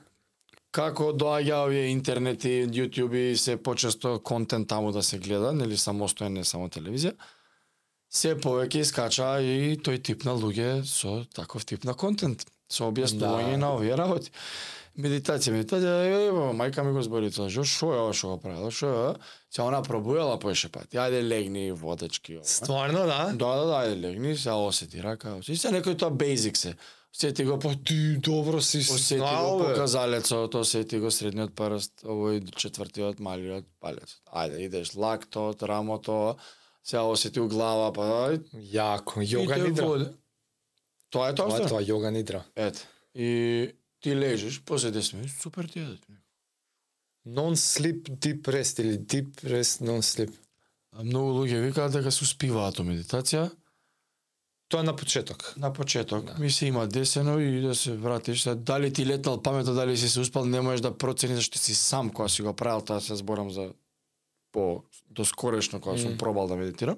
[0.70, 6.32] Како доаѓа овие интернети, YouTube и се почесто контент таму да се гледа, нели самостоен,
[6.32, 7.14] не само телевизија.
[8.12, 13.56] Се повеќе искача и тој тип на луѓе со таков тип на контент, со објаснување
[13.56, 13.56] Да.
[13.56, 14.30] на овие работи.
[14.96, 18.70] Медитација, медитација, е, мајка ми го збори тоа, што што е ова што го правила,
[18.72, 19.08] што е?
[19.52, 20.88] Се она пробујала поише пат.
[20.96, 22.48] Ајде легни водечки, ова.
[22.48, 23.18] Стварно, да?
[23.36, 25.36] Да, да, да, ајде легни, се осети рака.
[25.44, 26.74] И се некој тоа basic се.
[27.16, 33.20] Осети го по Ти добро си осети го показалецот, осети го средниот прст, овој четвртиот
[33.20, 34.18] малиот палец.
[34.32, 36.36] Ајде, идеш лактот, рамото,
[36.84, 38.36] се осети у глава, па.
[38.52, 40.12] Јако, јога нидра.
[41.08, 41.68] Тоа е тоа, Тоа е што?
[41.76, 42.44] тоа, јога нидра.
[42.56, 42.84] Ете.
[43.14, 43.72] И
[44.06, 45.98] ти лежиш, после 10 минути, супер ти е.
[47.26, 50.32] Non-sleep deep rest или deep rest non-sleep.
[50.96, 53.50] А Многу луѓе викаат дека се успиваат од медитација.
[54.68, 55.54] Тоа на почеток.
[55.56, 56.32] На почеток, Да.
[56.34, 56.38] да.
[56.38, 58.42] ми се има десено и да се вратиш.
[58.44, 62.10] Дали ти летнал памето, дали си се успел, не можеш да процениш зашто си сам
[62.10, 63.72] кога си го правил, тоа се зборам за
[64.52, 66.18] по доскорешно кога сум Мм.
[66.18, 66.96] пробал да медитирам.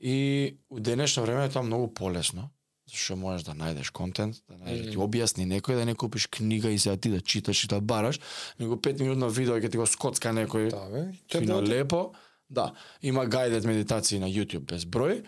[0.00, 2.50] И у денешно време е тоа многу полесно,
[2.90, 6.70] зашто можеш да најдеш контент, да најдеш да ти објасни некој, да не купиш книга
[6.70, 8.20] и сега ти да читаш и да бараш,
[8.60, 11.12] него 5 минутно видео ќе ти го скоцка некој Да, бе.
[11.30, 12.12] фино лепо.
[12.50, 12.72] Да,
[13.02, 15.22] има гајдед медитации на YouTube без број.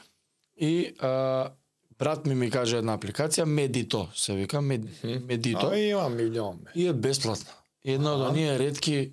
[0.57, 1.51] И а,
[1.99, 5.71] брат ми ми каже една апликација, Медито, се вика, Мед, Медито.
[5.73, 6.71] А, има милион, бе.
[6.75, 7.51] И е бесплатна.
[7.85, 9.13] Една од оние ретки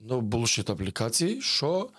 [0.00, 1.90] но булшит апликации што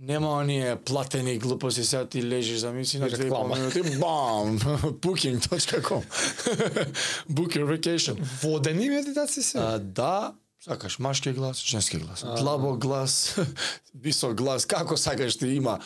[0.00, 3.56] нема оние платени глупости, сега ти лежиш за мисли на И 2,5 реклама.
[3.56, 4.58] минути, бам,
[5.00, 6.02] booking.com,
[7.30, 8.22] book your vacation.
[8.42, 9.58] Водени медитации се?
[9.58, 10.34] А, да,
[10.64, 13.36] сакаш машки глас, женски глас, длабок глас,
[13.94, 15.78] висок глас, како сакаш ти има.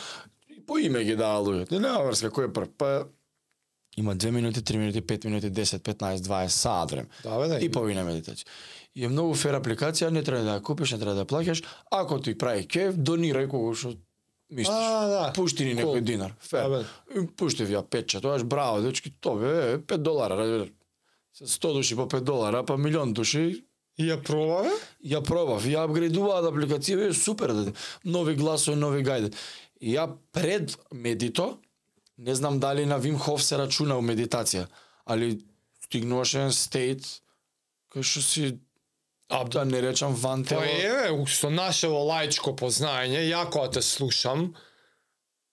[0.67, 1.71] По име ги дава луѓето.
[1.71, 2.67] Нема врска кој е прв.
[2.77, 3.05] Па
[3.97, 7.07] има 2 минути, 3 минути, 5 минути, 10, 15, 20 саат време.
[7.23, 7.59] Да, бе, да.
[7.59, 8.45] И половина медитација.
[8.95, 11.63] И е многу фер апликација, не треба да ја купиш, не треба да плаќаш.
[11.91, 13.95] Ако ти прави кеф, донирај кого што
[14.49, 14.71] мислиш.
[14.71, 15.23] А, да.
[15.35, 16.35] Пушти ни некој динар.
[16.39, 16.85] Фер.
[17.11, 17.83] И Пушти ја
[18.21, 20.71] тоа браво, дечки, тоа бе, 5 долара, разбираш.
[21.33, 23.65] Се 100 души по 5 долара, па милион души,
[23.97, 24.71] И ја пробаве?
[25.03, 27.71] ја пробав, ја апгрейдуваат апликација, е супер, да,
[28.03, 29.31] нови гласови, нови гајде.
[29.81, 31.59] Ја пред медито,
[32.17, 34.67] не знам дали на Вим Хоф се рачуна у медитација,
[35.05, 35.39] али
[35.83, 37.07] стигнуваш еден стейт
[37.91, 38.59] кај што си
[39.29, 40.61] А, да не речам ван тело.
[40.61, 44.51] Па еве, со нашево лаичко познаење, ја кога те слушам,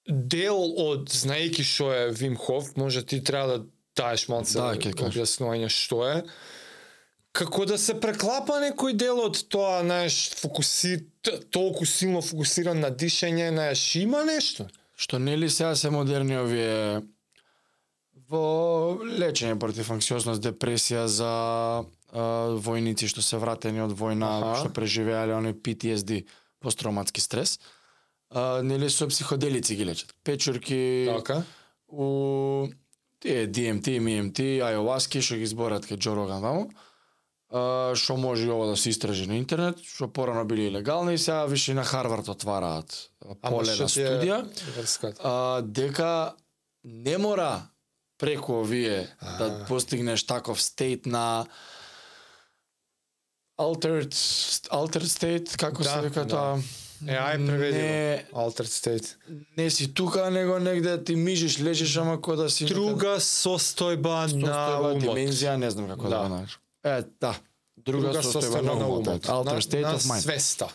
[0.07, 3.64] дел од знаејќи што е Вим Хоф, може ти треба да
[3.97, 6.18] даеш малце Да, објаснување што е.
[7.33, 10.99] Како да се преклапа некој дел од тоа, знаеш, фокуси
[11.49, 14.68] толку силно фокусиран на дишење, знаеш, има нешто.
[15.01, 17.01] Што нели сега се модерни овие
[18.29, 24.61] во лечење против анксиозност, депресија за а, војници што се вратени од војна, Аха.
[24.61, 26.25] што преживеале оној PTSD,
[26.61, 27.59] посттравматски стрес.
[28.31, 30.15] А, нели со психоделици ги лечат.
[30.25, 31.43] Печурки, Така.
[31.89, 32.69] у
[33.21, 36.71] тие DMT, MMT, ayahuasca што ги зборат кај Джо Роган таму.
[37.53, 41.45] а, што може ова да се истражи на интернет, што порано били илегални и сега
[41.47, 43.11] више на Харвард отвараат
[43.43, 44.39] поле на е студија
[44.77, 45.21] врската?
[45.25, 46.35] а, дека
[46.85, 47.63] не мора
[48.19, 49.39] преку овие А.
[49.39, 51.47] да постигнеш таков стейт на
[53.63, 54.13] altered
[54.73, 56.29] altered state како Да, се вика да.
[56.29, 56.63] тоа
[57.03, 58.25] Е, ај преведи не.
[58.33, 59.09] Altered state.
[59.57, 64.59] не си тука него негде ти мижиш лежиш ама кој да си Друга состојба на
[64.81, 65.03] умот.
[65.03, 66.21] димензија, не знам како да, Да.
[66.21, 66.61] го наречам.
[66.85, 67.35] Е, да.
[67.77, 69.27] Друга, состојба на умот.
[69.27, 70.21] Altered state на of mind.
[70.21, 70.69] свеста.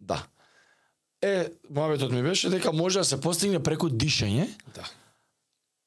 [0.00, 0.20] Да.
[1.22, 4.84] Е, мојавето ми беше дека може да се постигне преку дишење, Да.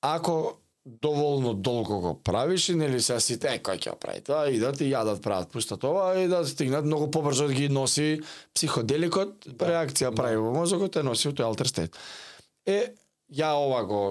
[0.02, 4.50] ако доволно долго го правиш и нели се сите е кој ќе го прави тоа
[4.52, 8.20] идат и јадат прават пустат ова и да стигнат многу побрзо да ги носи
[8.54, 9.70] психоделикот Да.
[9.70, 11.96] реакција прави во мозокот те носи во тој алтер стейт
[12.68, 12.94] е
[13.32, 14.02] ја ова го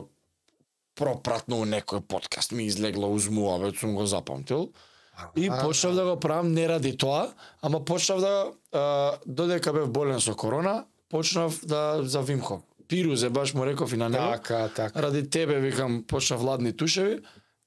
[0.97, 4.73] пропратно у некој подкаст ми излегло уз муавет сум го запамтил
[5.37, 7.29] И почнав да го правам не ради тоа,
[7.61, 12.63] ама почнав да а, додека бев болен со корона, почнав да за Вимхов.
[12.89, 14.33] Пирузе баш му реков и на него.
[14.33, 15.03] Така, така.
[15.03, 17.19] Ради тебе викам почнав ладни тушеви.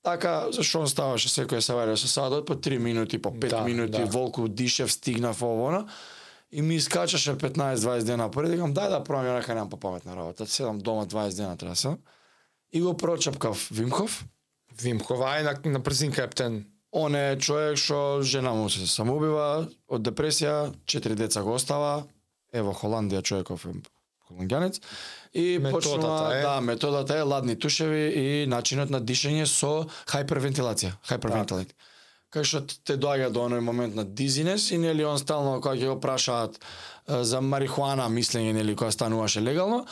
[0.04, 3.98] Така, зашо он ставаше секој саваре со садот по 3 минути, по 5 Да, минути,
[3.98, 4.06] да.
[4.06, 5.88] волку дишев, стигнав овона.
[6.52, 10.16] И ми искачаше 15-20 дена пред, викам, дај да пробам, ја нека немам по паметна
[10.16, 10.46] работа.
[10.46, 11.98] Седам дома 20 дена треба да.
[12.72, 14.26] И го прочапкав Вимхов.
[14.82, 16.66] Вимков, ај на, на брзин каптен.
[16.92, 22.06] Он е човек што жена му се самоубива од депресија, четири деца го остава.
[22.54, 23.66] Ево Холандија човеков
[24.26, 24.82] е холанѓанец
[25.34, 26.42] и почнува е?
[26.42, 31.74] да методата е ладни тушеви и начинот на дишење со хајпервентилација, хајпервентилат.
[32.34, 35.94] Кај што те доаѓа до оној момент на дизинес и нели он стално кога ќе
[35.94, 36.60] го прашаат
[37.08, 39.86] за марихуана мислење нели кога стануваше легално,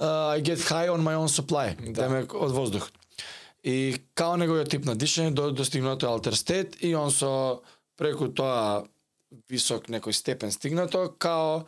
[0.00, 2.02] е, I get high on my own supply, Да.
[2.02, 2.90] демек од воздух.
[3.64, 7.62] И као неговиот тип на дишење до достигнато е алтер стет и он со
[7.96, 8.84] преку тоа
[9.50, 11.66] висок некој степен стигнато као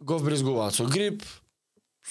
[0.00, 1.22] го вбризгуваат со грип,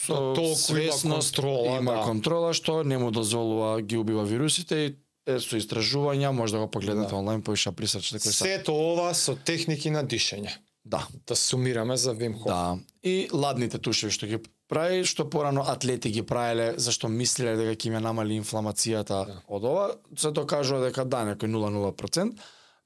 [0.06, 2.02] со Толку има контрола, има да.
[2.02, 4.96] контрола што не му дозволува ги убива вирусите и
[5.28, 7.16] е со истражувања, може да го погледнете Да.
[7.16, 8.32] онлайн, поиша присач кој са.
[8.34, 10.52] Сето ова со техники на дишење.
[10.86, 11.08] Да.
[11.28, 12.46] Да сумираме за Вим Хоф.
[12.52, 12.78] Да.
[13.04, 17.88] И ладните тушеви што ги прави, што порано атлети ги правеле, зашто мислеле дека ќе
[17.88, 19.38] им ја намали инфламацијата Да.
[19.48, 22.34] од ова, се докажува дека да, некој 0,0%.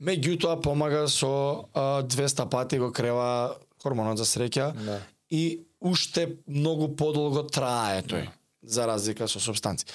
[0.01, 3.55] Меѓутоа помага со а, 200 пати го крева
[3.87, 4.99] хормонот за среќа Да.
[5.29, 5.43] и
[5.81, 8.27] уште многу подолго трае тој,
[8.63, 9.85] за разлика со субстанци.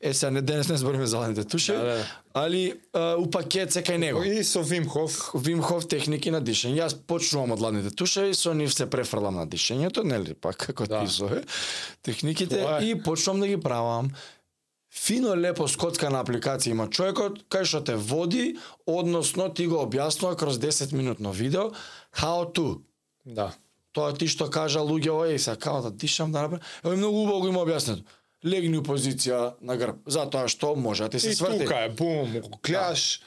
[0.00, 2.04] Е, сега не денес не збориме за ладните тушеви, Да, да.
[2.34, 4.22] али а, у пакет се кај него.
[4.22, 6.78] И со Вим Хоф, Вим Хоф техники на дишење.
[6.78, 11.00] Јас почнувам од ладните тушеви, со нив се префрлам на дишењето, нели, па како Да.
[11.00, 11.42] ти сове,
[12.02, 12.84] техниките Тоа е.
[12.84, 14.10] и почнувам да ги правам.
[14.94, 18.54] Фино лепо скоцкана апликација има човекот кај што те води,
[18.86, 21.70] односно ти го објаснува кроз 10 минутно видео
[22.14, 22.80] how to.
[23.28, 23.52] Да.
[23.92, 26.64] Тоа ти што кажа луѓе, ој, сега као да дишам да направам.
[26.84, 28.04] Ево многу убаво го има објаснето.
[28.44, 31.64] Легни у позиција на грб, затоа што може да ти се И сврти.
[31.64, 33.20] тука е, бум, го гледаш,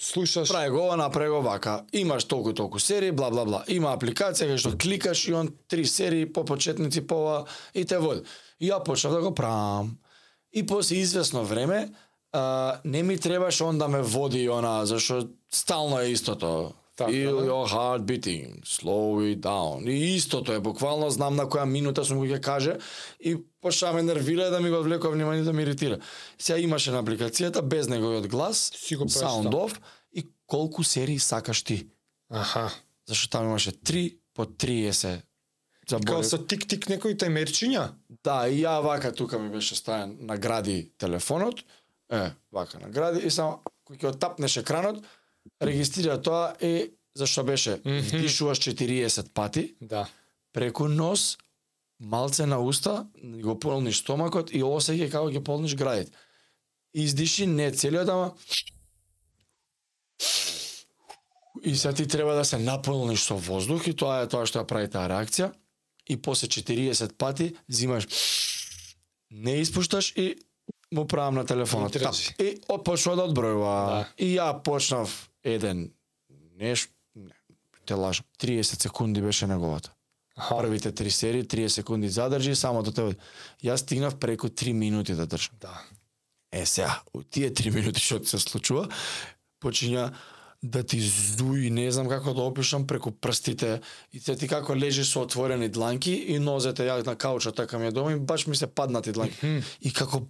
[0.00, 0.48] слушаш.
[0.48, 1.84] Прави го ова, направи го вака.
[1.92, 3.64] Имаш толку и толку серии, бла бла бла.
[3.68, 7.98] Има апликација кај што кликаш и он три серии по почетници по ова и те
[7.98, 8.24] води.
[8.60, 9.98] И ја почнав да го правам.
[10.52, 11.92] И после известно време
[12.32, 16.72] а, не ми требаше он да ме води она, зашто стално е истото.
[16.98, 17.46] Така, Feel да.
[17.46, 19.90] your heart beating, slow it down.
[19.90, 22.74] И истото е, буквално знам на која минута сум го ќе каже
[23.20, 25.98] и почна ме нервира да ми го влекува внимание да ме иритира.
[26.38, 29.42] Сега имаше на апликацијата без неговиот глас, Си го прочитал.
[29.42, 29.78] sound off
[30.12, 31.86] и колку серии сакаш ти.
[32.30, 32.70] Аха.
[33.06, 35.22] Зашто таму имаше 3 по 30
[35.88, 36.26] Као заборев.
[36.26, 37.88] со тик-тик некои тајмерчиња?
[38.24, 41.60] Да, и ја вака тука ми беше ставен награди телефонот.
[42.10, 45.04] Е, вака награди и само кој ќе отапнеш екранот,
[45.62, 47.98] регистрира тоа и зашто беше Мгм.
[47.98, 50.06] вдишуваш 40 пати Да.
[50.52, 51.38] преку нос,
[52.00, 53.06] малце на уста,
[53.42, 56.12] го полниш стомакот и осеќај како ќе полниш градите.
[56.94, 58.34] Издиши не целиот, ама
[61.64, 64.66] и сега ти треба да се наполниш со воздух и тоа е тоа што ја
[64.66, 65.50] прави таа реакција.
[66.08, 68.06] И после 40 пати зимаш
[69.30, 70.36] не испушташ и
[70.92, 71.96] му правам на телефонот.
[71.96, 71.98] И.
[72.38, 73.74] И почнува да одбројува.
[73.86, 74.08] Да.
[74.18, 75.90] И ја почнав еден
[76.58, 77.32] неш не,
[77.86, 78.24] те лажам.
[78.40, 79.92] 30 секунди беше неговата.
[80.36, 80.58] Аха.
[80.58, 83.14] Првите три серии, 30 секунди задржи, само до тебе.
[83.64, 85.56] Јас стигнав преку 3 минути да држам.
[85.60, 85.82] Да.
[86.52, 88.86] Е, сега, у тие 3 минути што се случува,
[89.60, 90.12] почиња
[90.62, 93.80] да ти зуи, не знам како да опишам, преку прстите,
[94.12, 97.86] и се ти како лежиш со отворени дланки и нозете ја на каучот така ми
[97.86, 99.62] е дома и баш ми се паднати дланки.
[99.80, 100.26] И како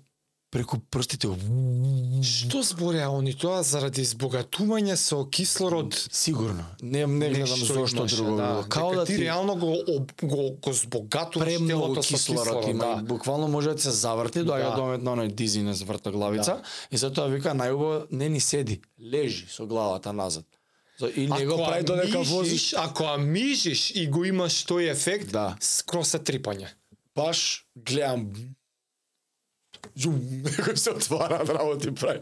[0.51, 1.29] преку прстите,
[2.23, 5.93] Што збореа они тоа заради збогатување со кислород?
[6.13, 6.65] сигурно.
[6.83, 8.37] Не, не гледам зошто друго.
[8.37, 8.65] да.
[8.69, 9.77] Као Дека да ти, ти реално го
[10.23, 12.85] го го збогатуваш телото со кислород, кислород, има.
[12.87, 13.03] да.
[13.05, 14.77] Буквално може да се заврти, доаѓа Да.
[14.77, 16.63] до момент на оној дизинес вртоглавица Да.
[16.91, 20.45] и затоа вика најубаво не ни седи, лежи со главата назад.
[20.99, 22.75] За- И не го Ако прави ја додека возиш.
[22.75, 25.57] ако ја мижиш и го имаш тој ефект, Да.
[25.61, 26.69] скроз се трипање.
[27.17, 28.31] Баш гледам
[29.99, 32.21] Жум, некој се отвара работи прави.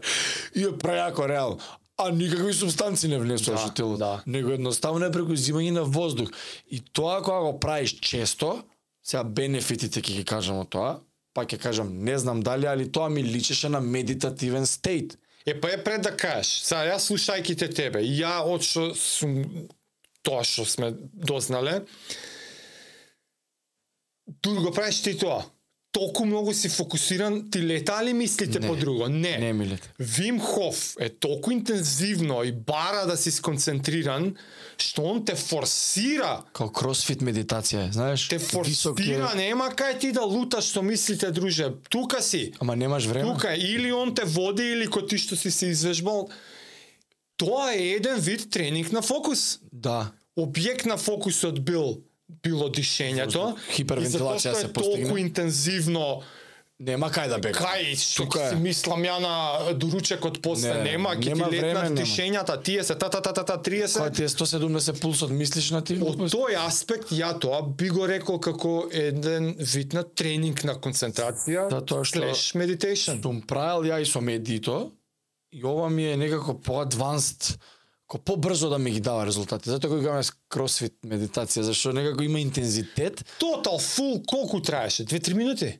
[0.55, 1.59] И е прејако реално.
[1.97, 3.97] А никакви субстанци не внесуваш Да, во телото.
[3.97, 4.23] да.
[4.27, 6.29] Него едноставно е преку зимање на воздух.
[6.69, 8.63] И тоа кога го правиш често,
[9.03, 10.99] сега бенефитите ќе ги кажам од тоа,
[11.33, 15.17] па ќе кажам не знам дали, али тоа ми личеше на медитативен стейт.
[15.45, 16.61] Е, па е пред да кажеш.
[16.61, 19.41] Сега, јас слушајки те тебе, и ја од што сум
[20.21, 21.81] тоа што сме дознале,
[24.41, 25.45] ту го правиш ти тоа.
[25.97, 28.67] Толку многу си фокусиран, ти лета ли мислите Не.
[28.67, 29.07] по друго?
[29.09, 29.37] Не.
[29.37, 29.89] Не милете.
[29.99, 34.35] Вим Хоф е толку интензивно и бара да си сконцентриран,
[34.77, 38.27] што он те форсира Као кросфит медитација, е, знаеш?
[38.27, 41.73] те висок е- форсира, нема кај ти да луташ што мислите, друже.
[41.89, 42.51] Тука си.
[42.59, 43.33] Ама немаш време.
[43.33, 46.29] Тука или он те води или кој ти што си се извежбал.
[47.37, 49.59] Тоа е еден вид тренинг на фокус.
[49.73, 50.11] Да.
[50.37, 51.97] Објект на фокусот бил
[52.43, 53.55] било дишењето.
[53.71, 55.19] Хипервентилација се што е толку постигна.
[55.19, 56.21] интензивно
[56.79, 57.57] Нема кај да бега.
[57.57, 58.59] Кај, што Тука си е.
[58.59, 59.33] мислам ја на
[59.73, 61.95] доручекот после, Не, нема, ќе нема ти летнат нема.
[61.97, 63.97] дишењата, тие се та та та та та 30.
[63.97, 65.95] Кога ти е 170 пулсот, мислиш на ти?
[65.95, 71.65] Од тој аспект ја тоа би го рекол како еден вид на тренинг на концентрација,
[71.71, 73.21] Затоа што- slash meditation.
[73.23, 74.91] Сум правил ја и со медито
[75.51, 77.57] и ова ми е некако по-адванст
[78.07, 79.69] ко побрзо да ми ги дава резултати.
[79.69, 83.25] Затоа го играме с кросфит медитација, зашто некако има интензитет.
[83.39, 85.05] Total full колку траеше?
[85.05, 85.79] 2-3 минути?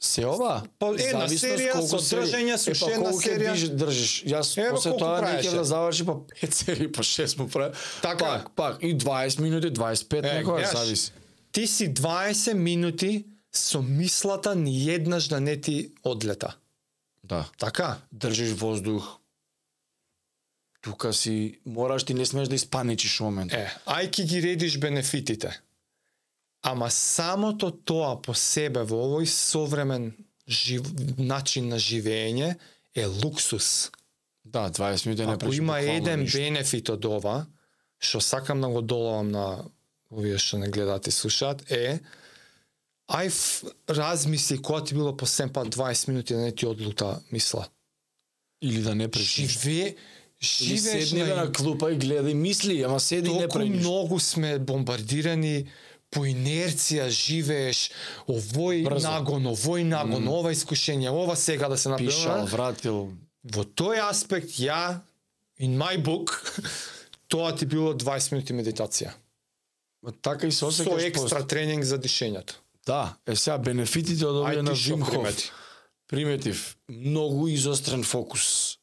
[0.00, 0.62] Се ова?
[0.78, 3.52] Па, една серија колку со држење, со Е, па, една серија.
[3.52, 4.12] држиш, држиш.
[4.30, 6.12] Јас Ево после тоа не ќе да заврши па
[6.42, 7.74] 5 серии, по 6 му прави.
[8.02, 8.24] Така.
[8.24, 11.12] Пак, пак и 20 минути, 25 Е, некоја гледаш, зависи.
[11.52, 16.56] Ти си 20 минути со мислата ни еднаш да не ти одлета.
[17.24, 17.44] Да.
[17.58, 17.96] Така?
[18.14, 19.17] Држиш воздух.
[20.80, 23.52] Тука си мораш ти не смеш да испаничиш момент.
[23.52, 25.60] Е, ај ки ги редиш бенефитите.
[26.62, 30.12] Ама самото тоа по себе во овој современ
[30.48, 30.82] жив...
[31.18, 32.56] начин на живење
[32.94, 33.90] е луксус.
[34.44, 36.38] Да, 20 минути не Ако има еден ништо.
[36.38, 37.46] бенефит од ова,
[37.98, 39.64] што сакам да го долавам на
[40.10, 42.00] овие што не гледаат и слушаат, е
[43.10, 43.28] ај
[43.88, 47.68] размисли кога ти било последен пат 20 минути да не ти одлута мисла.
[48.62, 49.38] или да не преш.
[49.38, 49.60] ништо.
[49.60, 49.96] Живе,
[50.40, 54.58] живееш седни на на клупа и гледа и мисли, ама седи не прави многу сме
[54.58, 55.66] бомбардирани
[56.10, 57.90] по инерција живееш
[58.28, 59.10] овој Брзо.
[59.10, 60.30] нагон, овој нагон, Мм.
[60.30, 62.50] ова искушение, ова сега да се Пишал, направи.
[62.50, 63.12] вратил.
[63.44, 65.00] Во тој аспект ја
[65.60, 66.32] in my book
[67.28, 69.10] тоа ти било 20 минути медитација.
[70.02, 72.52] Ма Така и се Со осекаш екстра тренинг за дишењето.
[72.86, 75.04] Да, е сега бенефитите од овие Ај на Вим?
[76.08, 78.78] Приметив, многу изострен фокус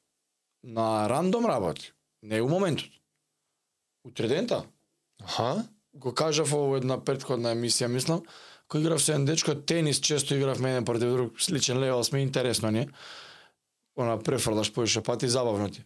[0.65, 2.89] на рандом работи, не у моментот.
[4.03, 4.65] Утредента,
[5.23, 5.67] Аха.
[5.93, 8.23] го кажав во една претходна емисија, мислам,
[8.67, 12.71] кој играв со еден дечко тенис, често играв мене против друг, сличен левел сме интересно,
[12.71, 12.89] не?
[13.95, 15.85] Она префрлаш поише пати, забавно ти.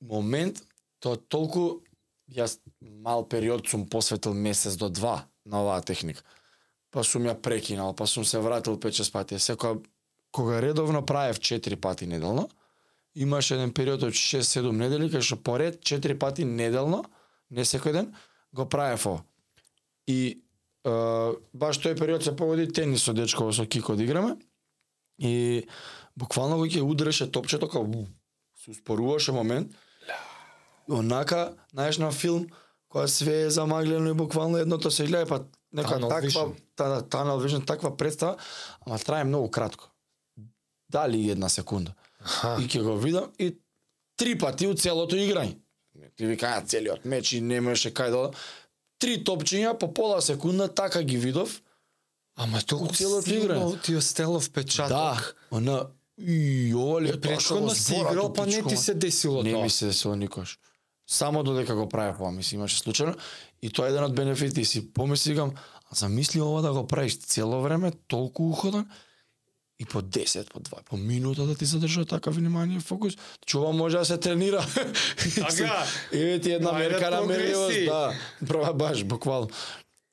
[0.00, 0.64] Момент,
[0.98, 1.84] тоа толку
[2.28, 6.24] јас мал период сум посветил месец до два на оваа техника.
[6.90, 9.34] Па сум ја прекинал, па сум се вратил 5-6 пати.
[9.34, 9.84] Секоја
[10.32, 12.48] кога редовно правев 4 пати неделно,
[13.14, 17.04] имаше еден период од 6-7 недели кај што поред 4 пати неделно,
[17.50, 18.14] не секој ден,
[18.54, 19.22] го правев ова.
[20.06, 20.18] И
[20.84, 20.90] е,
[21.54, 24.36] баш тој период се погоди тенис со дечко со Кико да играме.
[25.18, 25.66] И
[26.16, 28.06] буквално го ќе удреше топчето како
[28.64, 29.72] се успоруваше момент.
[30.90, 32.46] Онака, знаеш на филм
[32.88, 36.54] кога све е замаглено и буквално едното се гледа па нека Tunnel таква vision.
[36.76, 38.36] та, да, tunnel vision таква представа,
[38.86, 39.90] ама трае многу кратко.
[40.90, 41.94] Дали една секунда.
[42.24, 42.56] Аха.
[42.60, 43.54] И ќе го видам и
[44.16, 45.58] три пати у целото играње.
[46.16, 48.30] Ти ви кажа целиот меч и немаше кај да.
[48.98, 51.62] Три топчиња по пола секунда така ги видов.
[52.36, 54.88] Ама толку целото силно ти остелов печаток.
[54.88, 55.86] Да, она
[56.18, 59.42] и ова ли е тоа што го Претходно си играл, па не ти се десило
[59.42, 59.62] Не тоа.
[59.62, 60.58] ми се десило никош.
[61.06, 63.16] Само додека го правев ова, мисли, имаше случајно.
[63.62, 64.64] И тоа е еден од бенефити.
[64.64, 65.52] Си помисли, викам,
[65.90, 68.90] а замисли ова да го правиш цело време, толку уходан,
[69.78, 73.14] и по 10, по 2, по минута да ти задржа така внимание и фокус.
[73.46, 74.66] Че ова може да се тренира.
[75.34, 75.86] Така.
[76.12, 78.12] Еве ти една мерка на мерливост, да.
[78.48, 79.48] Прва баш, буквално.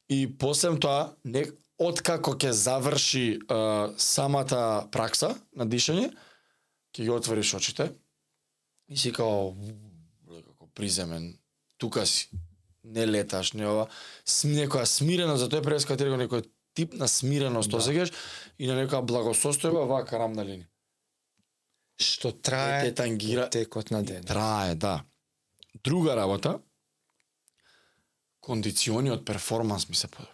[0.10, 1.46] И после тоа, не,
[1.80, 6.10] откако ќе заврши а, самата пракса на дишање,
[6.92, 7.92] ќе ги отвориш очите
[8.90, 9.54] и си као
[10.28, 11.38] како приземен,
[11.78, 12.30] тука си.
[12.84, 13.86] Не леташ, не ова.
[14.26, 17.78] Некоја смирена, за тоа преска ти рекол некој тип на смиреност Да.
[17.78, 18.12] осеќаш
[18.58, 20.68] и на некоја благосостојба вака рамна линија.
[22.02, 24.24] Што Те трае тангира текот на ден.
[24.24, 25.04] Трае, да.
[25.84, 26.60] Друга работа,
[28.40, 30.34] кондициониот перформанс ми се подобри.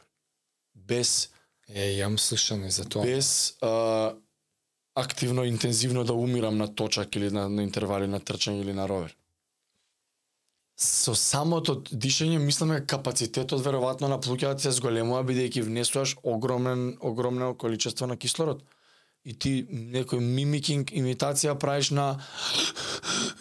[0.76, 1.30] Без
[1.70, 3.04] Е, јам слушано и за тоа.
[3.04, 4.16] без а,
[4.96, 9.18] активно интензивно да умирам на точак или на, на интервали на трчање или на ровер.
[10.78, 18.06] Со самото дишање мислиме капацитетот веројатно на плуќата се зголемува бидејќи внесуваш огромен огромно количество
[18.08, 18.62] на кислород.
[19.26, 22.20] И ти некој мимикинг имитација правиш на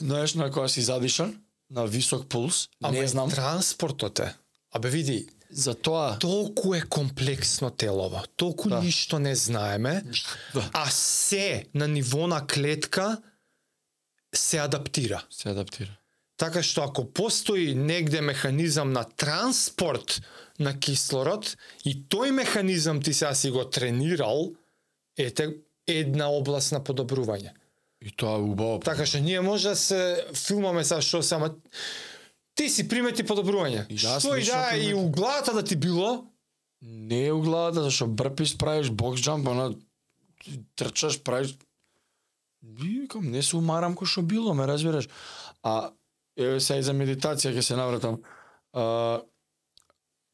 [0.01, 1.37] знаеш на која си задишан,
[1.71, 3.31] на висок пулс, Ама не знам.
[3.31, 4.35] транспортот е.
[4.73, 8.81] Абе види, За тоа толку е комплексно телово, толку Да.
[8.81, 10.03] ништо не знаеме,
[10.55, 10.71] Да.
[10.73, 13.23] а се на ниво на клетка
[14.35, 15.25] се адаптира.
[15.31, 15.97] се адаптира.
[16.37, 20.21] Така што ако постои негде механизам на транспорт
[20.59, 24.53] на кислород и тој механизам ти сега си го тренирал,
[25.17, 25.57] ете
[25.87, 27.55] една област на подобрување.
[28.05, 28.81] И тоа е убаво.
[28.85, 30.01] Така што ние може да се
[30.35, 31.55] филмаме са што сама
[32.55, 33.89] ти си примети подобрување.
[33.89, 36.27] И јас што и да е и у главата да ти било,
[36.83, 39.75] Не е у главата, зашто брпиш, правиш бокс джамп, ана
[40.77, 41.57] трчаш, правиш
[42.63, 45.09] викам, не се умарам кој што било, ме разбираш.
[45.63, 45.91] А
[46.37, 48.21] еве сега и за медитација ќе се навратам.
[48.73, 49.23] А,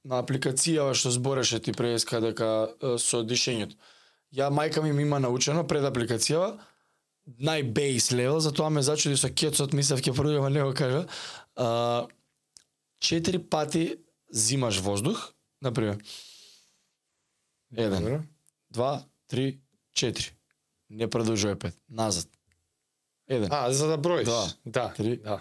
[0.05, 3.79] на апликацијава што збореше ти преска дека со дишењето.
[4.33, 6.59] Ја мајка ми ми има научено пред апликацијава
[7.27, 11.07] најбейс левел, затоа ме зачуди со кецот, мислев ќе продујам, а не го кажа.
[11.57, 12.09] А,
[12.99, 13.99] четири пати
[14.31, 15.33] зимаш воздух,
[15.63, 16.03] например.
[17.77, 18.29] Еден,
[18.71, 20.35] два, три, четири.
[20.91, 21.79] Не продолжувај пет.
[21.89, 22.29] Назад.
[23.29, 23.49] Еден.
[23.51, 24.27] А, за да броиш.
[24.27, 25.17] Два, да, три.
[25.17, 25.41] да.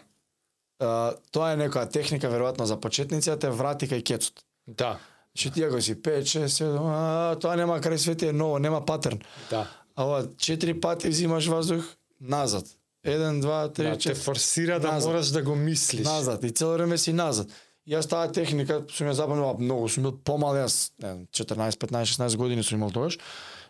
[0.82, 4.44] А, тоа е некоја техника веројатно за почетници, да те врати кај кецот.
[4.68, 4.98] Да,
[5.34, 8.82] Че ти ако си 5, 6, 7, а, тоа нема крај свете е ново, нема
[8.86, 9.22] патерн.
[9.50, 9.68] да.
[9.96, 11.84] А ова четири пати взимаш воздух
[12.20, 12.66] назад.
[13.04, 14.16] Еден, два, три, да те четири.
[14.16, 15.10] форсира да Назад.
[15.10, 16.06] мораш да го мислиш.
[16.06, 17.48] Назад и цело време си назад.
[17.86, 21.78] И Јас таа техника сум ја запомнила многу, сум бил помал јас, не, знам, 14,
[21.78, 23.18] 15, 16 години сум имал тогаш.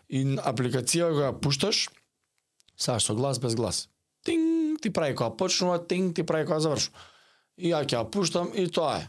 [0.08, 1.88] И апликација го ја пушташ,
[2.76, 3.88] сега со глас без глас.
[4.24, 6.98] Тинг, ти прави кога почнува, тинг, ти прави кога завршува.
[7.58, 9.08] И ја ќе ја пуштам и тоа е.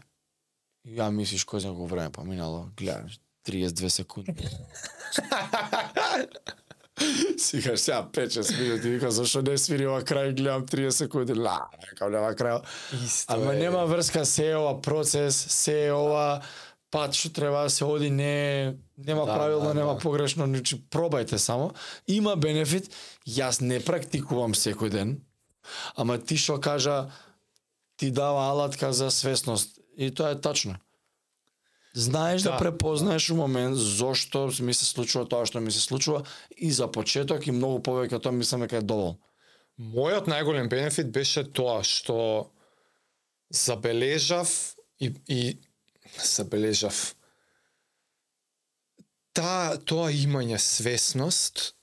[0.86, 4.34] И ја мислиш кој знае колку време поминало, гледаш 32 секунди.
[7.38, 12.12] Сега сега 5-6 минути, вика, зашо не свири ова крај, гледам 30 секунди, ла, некам
[12.14, 12.62] нема крај.
[13.04, 13.58] Исто Ама е.
[13.58, 16.42] нема врска, се е ова процес, се е ова
[16.94, 20.00] пат што треба да се оди, не нема Да, правилно, да, нема да.
[20.00, 21.74] погрешно, значи пробајте само.
[22.08, 22.92] Има бенефит,
[23.26, 25.18] јас не практикувам секој ден,
[25.96, 27.12] ама ти што кажа
[27.96, 30.78] ти дава алатка за свесност и тоа е тачно.
[31.94, 32.58] Знаеш да, Да.
[32.58, 36.24] препознаеш у момент зошто ми се случува тоа што ми се случува
[36.58, 39.20] и за почеток и многу повеќе тоа мислам дека е доволно.
[39.80, 42.50] Мојот најголем бенефит беше тоа што
[43.54, 45.58] забележав и, и
[46.18, 47.16] забележав
[49.34, 51.74] та тоа имање свесност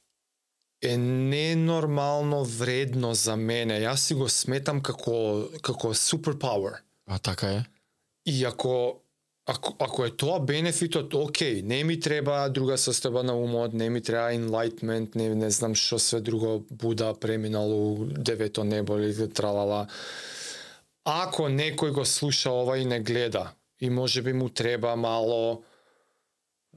[0.82, 3.80] е ненормално вредно за мене.
[3.84, 6.80] Јас си го сметам како како суперпауер.
[7.06, 7.64] А така е?
[8.26, 9.00] И ако
[9.46, 14.00] ако, ако е тоа бенефитот, окей, не ми треба друга состојба на умот, не ми
[14.00, 19.88] треба enlightenment, не, не знам што све друго Буда преминал у девето небо или тралала.
[21.04, 23.50] Ако некој го слуша ова и не гледа,
[23.80, 25.62] и може би му треба мало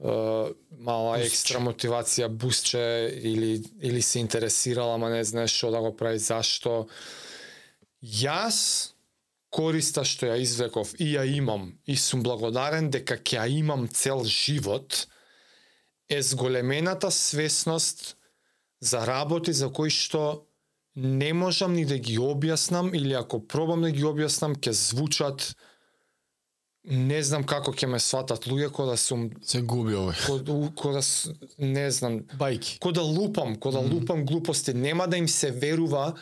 [0.00, 1.26] мала Бустче.
[1.26, 6.88] екстра мотивација, бусче или или се интересирал, ама не знаеш што да го прави, зашто.
[8.02, 8.94] Јас
[9.54, 14.24] користа што ја извлеков и ја имам и сум благодарен дека ќе ја имам цел
[14.24, 15.06] живот
[16.10, 18.16] е зголемената свесност
[18.80, 20.46] за работи за кои што
[20.96, 25.54] не можам ни да ги објаснам или ако пробам да ги објаснам ќе звучат
[26.84, 30.26] не знам како ќе ме сватат луѓе кога да сум Се губи овој.
[30.26, 32.78] кога, кога с- не знам Бајки.
[32.78, 36.14] кога да лупам, кога да лупам глупости, нема да им се верува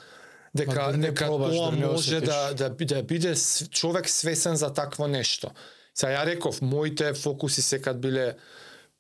[0.55, 3.35] дека дали не дека пробаш, тоа не може да да да биде
[3.71, 5.51] човек свесен за такво нешто.
[5.95, 8.37] Сега ја реков, моите фокуси секад биле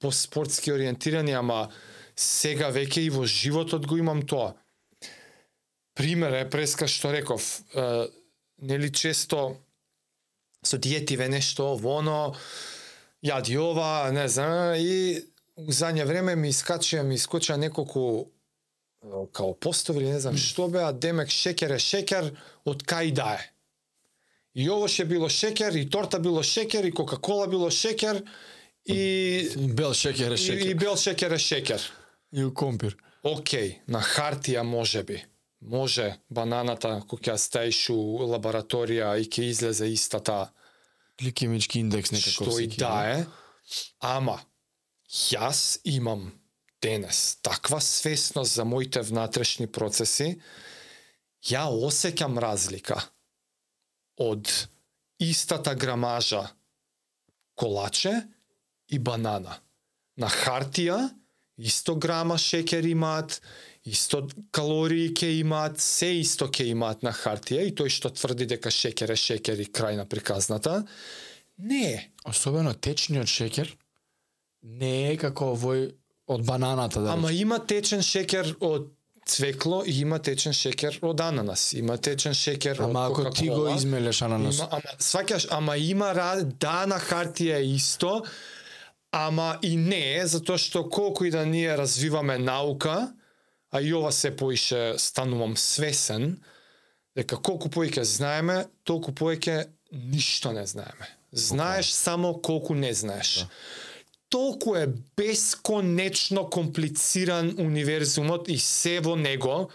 [0.00, 1.68] по спортски ориентирани, ама
[2.16, 4.54] сега веќе и во животот го имам тоа.
[5.94, 8.08] Пример е преска што реков, е,
[8.58, 9.56] нели често
[10.62, 12.34] со диетиве нешто, воно,
[13.22, 15.22] јади ова, не знам, и
[15.56, 18.30] у задње време ми искачија, ми искочија неколку
[19.32, 22.30] као постови, не знам што беа, демек шекер е шекер,
[22.64, 23.48] од кај да е.
[24.54, 28.22] И ово ше било шекер, и торта било шекер, и кока-кола било шекер,
[28.86, 30.74] и, Бел шекер е и, и шекер.
[30.74, 31.92] бел шекер е шекер.
[32.32, 32.96] И у компир.
[33.22, 35.22] Океј, на хартија може би.
[35.62, 40.50] Може бананата кој ќе ја ставиш у лабораторија и ќе излезе истата
[41.20, 43.18] Гликемички индекс некако што и да е.
[44.00, 44.40] Ама
[45.06, 46.32] јас имам
[46.82, 50.40] денес таква свесност за моите внатрешни процеси,
[51.46, 52.98] ја осеќам разлика
[54.18, 54.50] од
[55.22, 56.48] истата грамажа
[57.54, 58.14] колаче
[58.90, 59.60] и банана.
[60.18, 60.98] На хартија
[61.58, 63.40] исто грама шекер имаат,
[63.84, 68.70] исто калории ќе имаат, се исто ќе имаат на хартија и тој што тврди дека
[68.70, 70.84] шекер е шекер и крај на приказната,
[71.58, 71.98] Не е.
[72.28, 73.70] Особено течниот шеќер
[74.62, 75.88] не е како овој
[76.32, 78.88] од бананата да Ама има течен шеќер од
[79.26, 81.72] цвекло и има течен шеќер од ананас.
[81.78, 86.12] Има течен шеќер од Ама ако ти го измелеш ананас, Има, ама сваќаш, ама има
[86.44, 88.22] да на хартија е исто,
[89.12, 93.12] ама и не е, затоа што колку и да ние развиваме наука,
[93.72, 96.36] а и ова се поише станувам свесен,
[97.16, 101.08] дека колку повеќе знаеме, толку повеќе ништо не знаеме.
[101.32, 103.46] Знаеш само колку не знаеш.
[104.28, 109.68] Толку е бесконечно комплициран универзумот и се во него,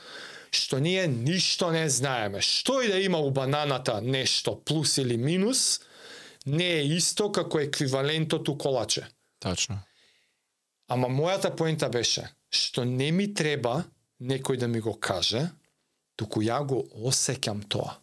[0.52, 2.42] што ние ништо не знаеме.
[2.42, 5.82] Што и да има у бананата нешто плюс или минус,
[6.46, 9.06] не е исто како еквивалентот у колаче.
[9.40, 9.84] тачно.
[10.88, 13.84] Ама мојата поента беше што не ми треба
[14.24, 15.50] некој да ми го каже,
[16.16, 18.00] туку ја го осеќам тоа.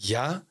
[0.00, 0.42] Ја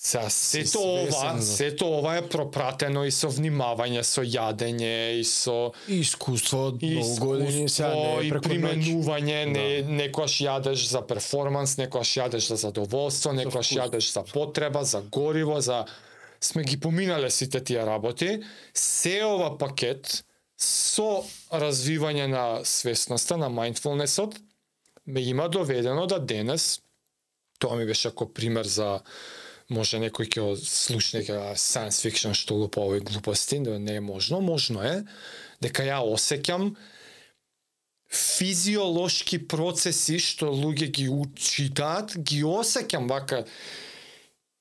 [0.00, 5.98] Са, сето ова, сето ова е пропратено и со внимавање, со јадење и со И
[6.04, 9.64] искуство од многу години сега не е и преку применување, не
[10.04, 13.80] некојаш јадеш за перформанс, некојаш јадеш за задоволство, некојаш вкус.
[13.80, 15.82] јадеш за потреба, за гориво, за
[16.40, 18.38] сме ги поминале сите тие работи.
[18.74, 20.22] Се ова пакет
[20.58, 21.22] со
[21.54, 24.36] развивање на свесноста, на mindfulnessот,
[25.06, 26.80] ме има доведено да денес,
[27.58, 28.98] тоа ми беше како пример за
[29.70, 34.40] може некој ќе слушне дека science fiction што лупа овој глупости, да не е можно,
[34.40, 35.02] можно е,
[35.62, 36.72] дека ја осеќам
[38.08, 43.44] физиолошки процеси што луѓе ги учитаат, ги осеќам вака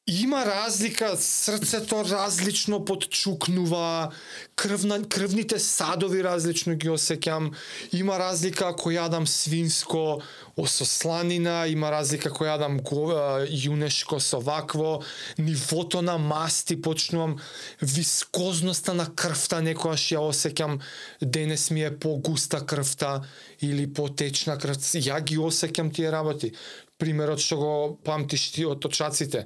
[0.09, 4.11] Има разлика, срцето различно подчукнува,
[4.55, 7.49] крвна, крвните садови различно ги осеќам,
[7.91, 10.21] има разлика ако јадам свинско
[10.63, 13.11] со сланина, има разлика ако јадам го,
[13.51, 15.03] јунешко со вакво,
[15.37, 17.35] нивото на масти почнувам,
[17.83, 20.79] вискозноста на крвта некојаш ја осеќам,
[21.19, 23.27] денес ми е погуста крвта
[23.59, 26.55] или потечна крв, ја ги осеќам тие работи.
[26.97, 27.73] Примерот што го
[28.03, 29.45] памтиш ти од точаците.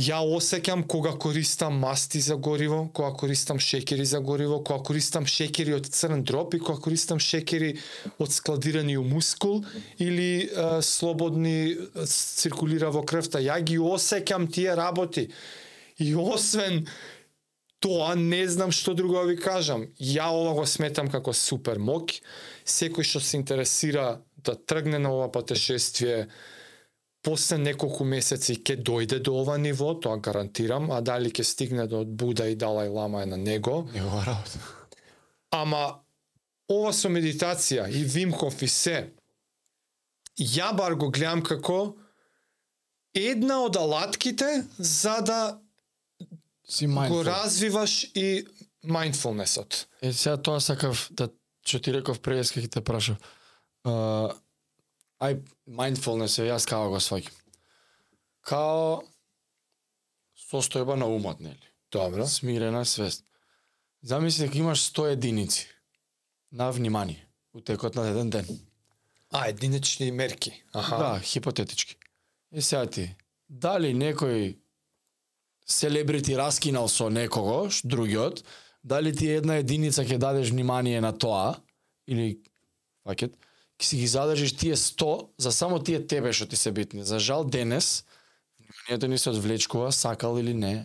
[0.00, 5.74] Ја осеќам кога користам масти за гориво, кога користам шеќери за гориво, кога користам шеќери
[5.76, 7.74] од црн дроп и кога користам шеќери
[8.16, 9.60] од складирани у мускул
[9.98, 11.76] или е, слободни
[12.06, 13.42] циркулира во крвта.
[13.44, 15.28] Ја ги осеќам тие работи.
[15.98, 16.86] И освен
[17.80, 19.88] тоа не знам што друго да ви кажам.
[20.00, 22.14] Ја ова го сметам како супер мок.
[22.64, 26.28] Секој што се интересира да тргне на ова патешествие
[27.22, 32.04] после неколку месеци ќе дојде до ова ниво, тоа гарантирам, а дали ќе стигне до
[32.04, 33.88] Буда и Далај Лама е на него.
[33.92, 34.58] Негова работа.
[35.50, 36.00] Ама
[36.70, 39.10] ова со медитација и Вимков и се,
[40.38, 41.96] ја бар го гледам како
[43.14, 45.40] една од алатките за да
[46.70, 48.46] Си го развиваш и
[48.84, 49.86] mindfulnessот.
[50.02, 51.26] Е, сега тоа сакав да
[51.66, 53.18] што ти реков пред ќе те прашав.
[53.84, 54.32] Uh,
[55.20, 57.32] ај mindfulness е јас као го сваќам.
[58.44, 59.00] Као
[60.50, 61.70] состојба на умот, нели?
[61.92, 62.26] Добро.
[62.26, 63.24] Смирена свест.
[64.02, 65.66] Замисли дека имаш 100 единици
[66.52, 68.46] на внимание у текот на еден ден.
[69.30, 70.62] А, единични мерки.
[70.72, 70.96] Аха.
[70.96, 71.96] Да, хипотетички.
[72.52, 73.16] И сега ти,
[73.48, 74.58] дали некој
[75.66, 78.44] селебрити раскинал со некого, другиот,
[78.82, 81.60] дали ти една единица ќе дадеш внимание на тоа,
[82.06, 82.40] или
[83.04, 83.36] факет,
[83.80, 87.04] ќе си ги задржиш тие 100 за само тие тебе што ти се битни.
[87.04, 88.04] За жал денес,
[88.60, 90.84] вниманието ни се одвлечкува, сакал или не,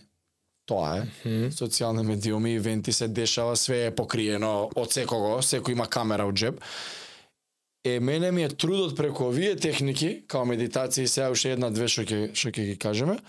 [0.66, 1.02] тоа е.
[1.28, 1.52] Мгм.
[1.52, 6.60] Социјални медиуми, ивенти се дешава, све е покриено од секого, секој има камера у джеб.
[7.84, 12.02] Е, мене ми е трудот преку овие техники, као медитација и сега уште една-две што
[12.02, 13.20] ќе што ќе ги кажеме,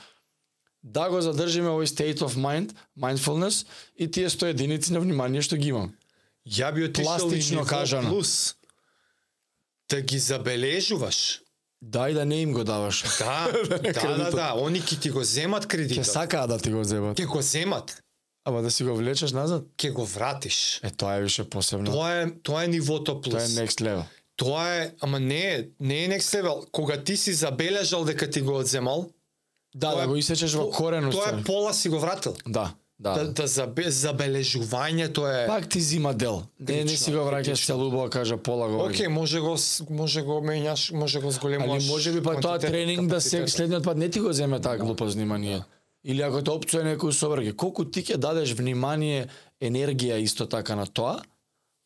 [0.82, 3.68] да го задржиме овој state of mind, mindfulness
[4.00, 5.94] и тие 100 единици на внимание што ги имам.
[6.48, 8.10] Ја би отишел и Пластично кажано.
[8.10, 8.56] плюс.
[9.90, 11.42] Да ги забележуваш.
[11.82, 13.04] Да и да не им го даваш.
[13.20, 14.32] Да, да, да, Кредитот.
[14.32, 16.06] да, они ќе ти го земат Ќе кредитот.
[16.08, 17.18] сакаат да ти го земат.
[17.18, 18.02] Ќе го земат,
[18.46, 19.64] Ама да си го влечеш назад?
[19.78, 20.80] ќе го вратиш.
[20.84, 21.86] Е, тоа е више посебно.
[21.88, 23.34] Тоа е тоа е нивото плюс.
[23.34, 24.04] Тоа е next level.
[24.36, 26.72] Тоа е, ама не е, не е next level.
[26.72, 29.10] Кога ти си забележал дека ти го одземал,
[29.76, 32.36] Да, да е го исечеш во то- корен тоа е пола си го вратил.
[32.48, 33.14] Да, да.
[33.14, 36.44] Да, да забе, забележувањето е Пак ти зима дел.
[36.60, 38.82] Не, не си го враќаш целубо, кажа пола го.
[38.90, 39.56] Океј, може го
[39.90, 41.84] може го менјаш, може го зголемуваш.
[41.84, 44.78] Али може би па тоа тренинг да се следниот пат не ти го земе таа
[44.78, 45.62] глупост внимание.
[46.04, 49.28] Или ако те опцуе некој собрге, колку ти ќе дадеш внимание,
[49.62, 51.22] енергија исто така на тоа,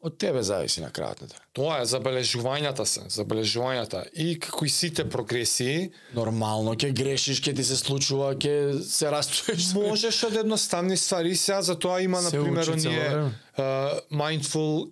[0.01, 1.27] Од тебе зависи на крајот на.
[1.53, 7.63] Тоа е забележувањата се, забележувањата и како и сите прогресии, Нормално ќе грешиш, ќе ти
[7.63, 9.73] се случува, ќе се растоиш.
[9.73, 13.09] можеш од едноставни ствари, сега за тоа има на пример оние
[13.57, 14.89] uh, mindful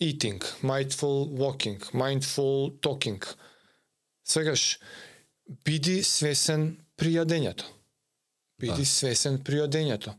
[0.00, 3.18] eating, mindful walking, mindful talking.
[4.24, 4.78] Сегаш
[5.64, 7.64] биди свесен при јадењето.
[8.60, 8.86] Биди Да.
[8.86, 10.14] свесен при јадењето.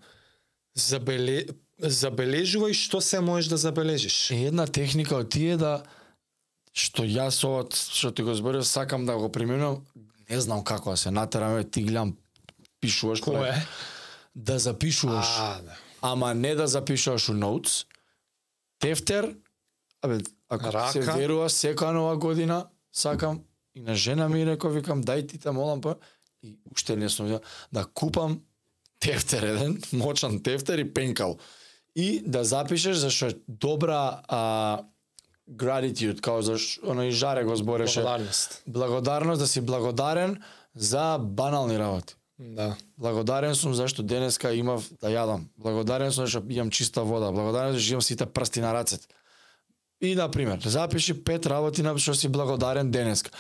[0.75, 1.45] Забеле
[1.79, 4.31] забележувај што се можеш да забележиш.
[4.31, 5.83] Е, една техника од тие да
[6.73, 9.85] што јас ова што ти го зборив сакам да го применувам,
[10.29, 12.17] не знам како да се натераме, ти гледам
[12.81, 13.65] пишуваш Кој е?
[14.35, 15.77] да запишуваш, А, да.
[16.01, 17.85] ама не да запишуваш у notes.
[18.79, 19.35] Тефтер,
[20.01, 20.19] абе,
[20.49, 20.91] ако Рака.
[20.91, 23.43] се верува секоја нова година, сакам
[23.75, 25.95] и на жена ми реков, викам дај ти те молам па
[26.43, 27.39] и уште не сум
[27.71, 28.41] да купам
[28.99, 31.37] тефтер еден, мочан тефтер и пенкал.
[31.95, 34.79] И да запишеш зашто е добра а,
[35.51, 37.99] gratitude, као заш, оно и Жаре го збореше.
[38.01, 38.63] Благодарност.
[38.67, 40.41] Благодарност да си благодарен
[40.75, 42.15] за банални работи.
[42.39, 42.75] Да.
[42.97, 45.41] Благодарен сум зашто денеска имав да јадам.
[45.57, 47.31] Благодарен сум зашто имам чиста вода.
[47.31, 49.07] Благодарен сум зашто имам сите прсти на рацете.
[50.01, 53.31] И на пример, запиши пет работи на што си благодарен денеска.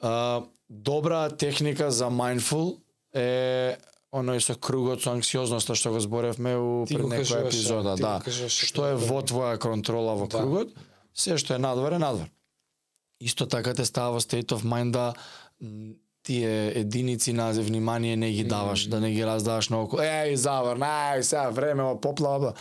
[0.00, 2.78] А, добра техника за mindful
[3.14, 3.76] е
[4.12, 8.18] оној со кругот со анксиозноста што го зборевме у пред некоја епизода, да.
[8.24, 10.42] кажуваше Што е пред во твоја контрола во Да.
[10.42, 10.74] кругот,
[11.14, 12.26] се што е надвор е надвор.
[13.20, 15.14] Исто така те става во state of mind да
[16.22, 20.02] тие единици на внимание не ги даваш, да не ги раздаваш наоколу.
[20.02, 22.54] Еј, заврна, ај, сега време во поплава, бла.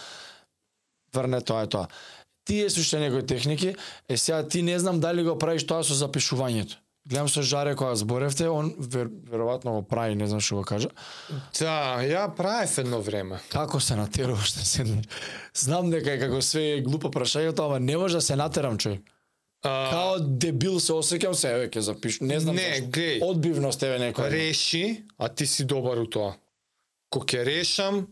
[1.13, 1.87] Врне тоа е тоа.
[2.45, 3.75] Тие се уште некои техники,
[4.09, 6.77] е сега ти не знам дали го правиш тоа со запишувањето.
[7.09, 10.89] Гледам со Жаре кога зборевте, он вер, веројатно го прави, не знам што го кажа.
[11.57, 13.39] Да, ја правев едно време.
[13.49, 15.05] Како се натеруваш да седнеш?
[15.57, 19.01] Знам дека е како све е глупо прашањето, ама не може да се натерам човек.
[19.63, 22.19] А, Као дебил се осеќам се, еве ќе запиш.
[22.21, 22.85] Не знам Не, зашто.
[22.93, 23.17] глеј.
[23.25, 24.29] Одбивност еве некоја.
[24.29, 26.37] реши, а ти си добар у тоа.
[27.09, 28.05] Ко ќе решам,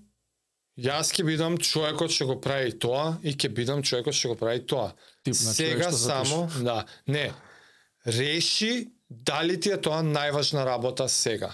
[0.75, 4.65] јас ќе бидам човекот што го прави тоа и ќе бидам човекот што го прави
[4.65, 4.91] тоа.
[5.23, 7.31] Тип на Сега што само, да, не.
[8.07, 11.53] Реши дали ти е тоа најважна работа сега.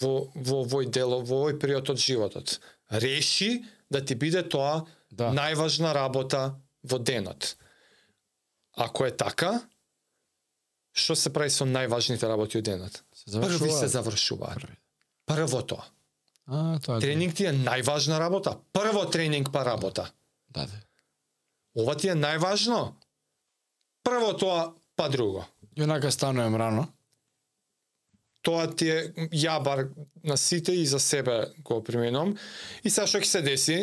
[0.00, 2.60] Во во овој дел, во овој период од животот.
[2.90, 5.32] Реши да ти биде тоа Да.
[5.32, 7.56] најважна работа во денот.
[8.72, 9.60] Ако е така,
[10.92, 13.02] што се прави со најважните работи од денот?
[13.12, 14.54] Се Први се завршува.
[14.54, 14.62] завршуваат.
[15.26, 15.84] Прво тоа.
[16.46, 17.00] А, тоа е.
[17.00, 18.58] Тренинг ти е најважна работа.
[18.72, 20.12] Прво тренинг па работа.
[20.48, 20.78] Да, да.
[21.74, 22.94] Ова ти е најважно.
[24.02, 25.44] Прво тоа па друго.
[25.76, 26.86] Јонака станувам рано.
[28.42, 29.00] Тоа ти е
[29.36, 29.88] ја бар
[30.24, 32.36] на сите и за себе го применувам.
[32.84, 33.78] И сега што ќе се деси?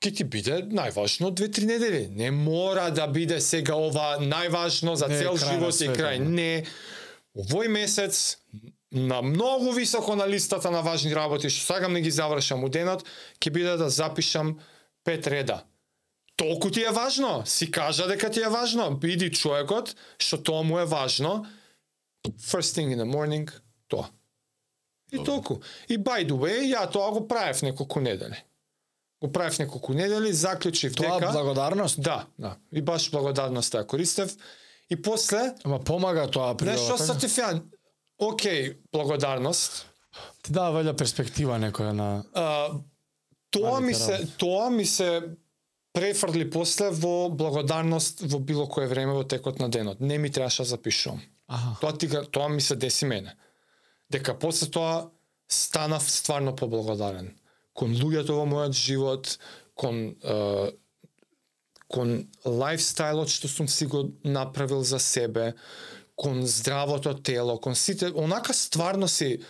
[0.00, 2.08] ќе ти биде најважно две-три недели.
[2.08, 6.18] Не мора да биде сега ова најважно за Не цел на живот и крај.
[6.18, 6.24] да.
[6.24, 6.64] Не.
[7.36, 8.38] Овој месец
[8.92, 13.04] на многу високо на листата на важни работи што сакам да ги завршам у денот,
[13.40, 14.58] ќе биде да запишам
[15.04, 15.64] пет реда.
[16.40, 20.78] Толку ти е важно, си кажа дека ти е важно, биди човекот што тоа му
[20.80, 21.44] е важно.
[22.24, 23.52] First thing in the morning,
[23.88, 24.08] тоа.
[25.12, 25.60] И толку.
[25.88, 28.40] И by the way, ја тоа го правев неколку недели.
[29.20, 32.00] Го правев неколку недели, заклучив Тоа дека благодарност.
[32.00, 32.56] да, да.
[32.72, 34.36] И баш благодарноста ја користев.
[34.90, 37.62] И после, Ама помага тоа при нешто сертификат.
[38.20, 39.86] Океј, благодарност.
[40.42, 42.70] Ти дава валја перспектива некоја на А,
[43.50, 45.22] тоа ми се тоа ми се
[45.92, 50.00] префрли после во благодарност во било кое време во текот на денот.
[50.00, 51.22] Не ми требаше да запишувам.
[51.48, 51.80] Аха.
[51.80, 53.34] Тоа ти тоа ми се деси мене.
[54.10, 55.10] Дека после тоа
[55.48, 57.34] станав стварно поблагодарен
[57.80, 59.36] кон луѓето во мојот живот,
[59.78, 60.72] кон е,
[61.90, 62.12] кон
[62.44, 65.54] лајфстајлот што сум си го направил за себе,
[66.14, 69.40] кон здравото тело, кон сите, онака стварно си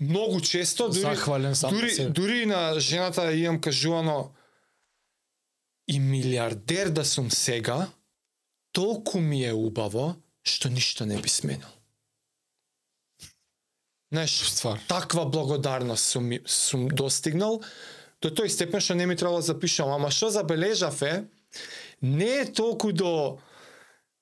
[0.00, 4.30] многу често дури Захвален сам дури, дури на жената имам кажувано
[5.88, 7.88] и милиардер да сум сега,
[8.72, 10.16] толку ми е убаво
[10.48, 11.68] што ништо не би сменил.
[14.12, 14.80] Знаеш, Ствар.
[14.88, 17.60] таква благодарност сум, сум достигнал
[18.22, 19.92] до тој степен што не ми требало да запишам.
[19.92, 21.24] Ама што забележав е,
[22.02, 23.38] не е толку до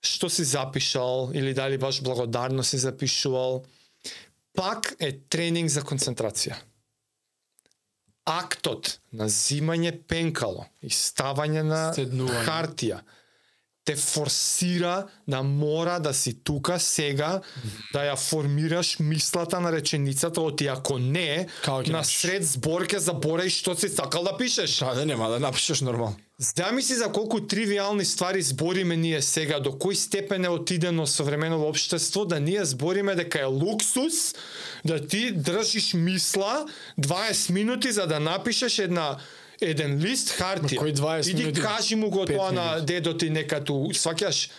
[0.03, 3.65] што си запишал или дали баш благодарно си запишувал,
[4.55, 6.59] пак е тренинг за концентрација.
[8.27, 12.43] Актот на зимање пенкало и ставање на Седнување.
[12.49, 12.99] хартија
[13.87, 17.41] те форсира да мора да си тука сега,
[17.93, 23.49] да ја формираш мислата на реченицата, оти ако не, Како ќе на сред збор ќе
[23.49, 24.81] што си сакал да пишеш.
[24.83, 26.17] Да, да нема да напишеш нормално.
[26.39, 32.27] Зamisli за колку тривиални ствари збориме ние сега, до кој степен е отидено современото општество,
[32.27, 34.35] да ние збориме дека е луксус
[34.85, 36.67] да ти држиш мисла
[37.01, 39.17] 20 минути за да напишеш една
[39.61, 40.77] еден лист хартија.
[40.77, 41.61] кои 20 Иди минути?
[41.61, 44.51] кажи му го тоа на дедо ти нека ту, сваќаш,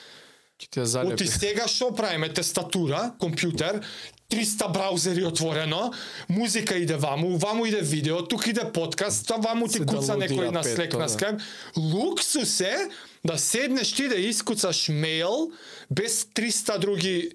[0.57, 1.27] Ќе ти ја Оти залепи.
[1.29, 2.33] сега што правиме?
[2.33, 3.83] Тестатура, компјутер,
[4.27, 5.93] 300 браузери отворено,
[6.29, 10.49] музика иде ваму, ваму иде видео, тук иде подкаст, та ваму ти Се куца некој
[10.49, 11.09] на Slack на.
[11.09, 11.41] Skype.
[11.77, 12.89] Луксус е
[13.23, 15.51] да седнеш ти да искуцаш мејл
[15.91, 17.31] без 300 други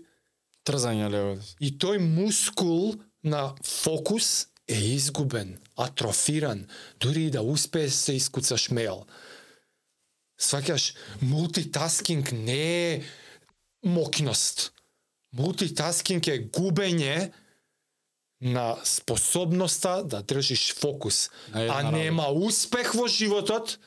[0.66, 1.38] Трзање лево.
[1.60, 2.94] и тој мускул
[3.24, 6.66] на фокус е изгубен, атрофиран,
[7.00, 9.04] дури и да успееш се искуцаш мејл.
[10.40, 13.02] Сваќаш, мултитаскинг не е
[13.84, 14.72] мокност.
[15.32, 17.30] Мултитаскинг е губење
[18.42, 21.30] на способноста да држиш фокус.
[21.54, 23.78] На една А нема успех во животот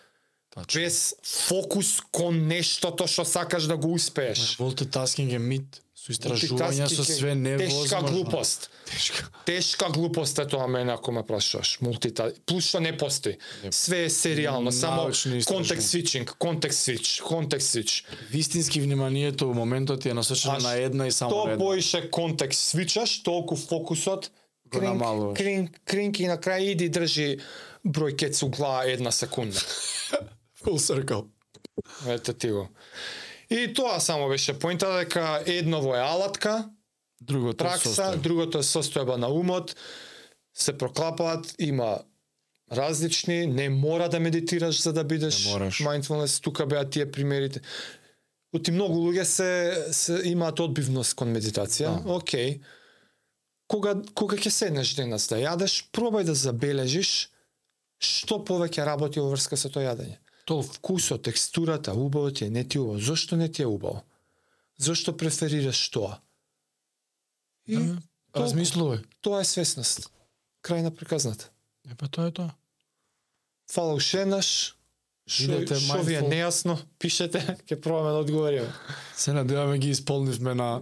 [0.73, 4.55] без фокус кон нештото што сакаш да го успееш.
[4.59, 5.81] Мултитаскинг е мит.
[6.05, 7.81] Со истражувања со све невозможно.
[7.81, 8.69] Тешка глупост.
[8.85, 9.29] Тешка.
[9.45, 11.79] Тешка глупост е тоа мене ако ме прашуваш.
[11.81, 12.29] Мултита...
[12.45, 13.39] Плюс што не постои.
[13.73, 15.09] Све е серијално, само
[15.49, 18.05] контекст свичинг, контекст свич, контекст свич.
[18.29, 21.65] Вистински вниманието во моментот е насочено на една и само Што на една.
[21.65, 24.29] поише контекст свичаш, толку фокусот
[24.69, 25.37] Го намалуваш.
[25.37, 27.39] кринк, кринк и на крај иди држи
[27.81, 29.57] број кецугла една секунда.
[30.61, 31.25] Full circle.
[32.07, 32.69] Ете ти го.
[33.49, 36.69] И тоа само беше поинта дека едново е алатка,
[37.21, 38.21] Другото пракса, состојба.
[38.21, 39.75] другото е состојба на умот,
[40.53, 41.99] се проклапаат, има
[42.71, 45.45] различни, не мора да медитираш за да бидеш
[45.81, 47.61] mindfulness, тука беа тие примерите.
[48.55, 49.49] Оти многу луѓе се,
[49.91, 52.01] се имаат одбивност кон медитација.
[52.03, 52.17] Да.
[52.17, 52.59] Океј.
[53.67, 57.29] Кога кога ќе седнеш денес да јадеш, пробај да забележиш
[57.99, 60.17] што повеќе работи во врска со тоа јадење.
[60.45, 62.99] Тоа вкусот, текстурата, убаво ти е, не ти е убаво.
[62.99, 64.03] Зошто не ти е убаво?
[64.77, 66.19] Зошто преферираш тоа?
[67.67, 67.97] И Да.
[68.35, 69.05] Размислувај.
[69.21, 70.11] тоа е свесност.
[70.63, 71.49] Крај на приказната.
[71.89, 72.51] Е па тоа е тоа.
[73.71, 74.75] Фала уште еднаш.
[75.27, 75.47] Шо,
[76.03, 78.69] ви е нејасно, пишете, ќе пробаме да одговориме.
[79.17, 80.81] Се надеваме ги исполнивме на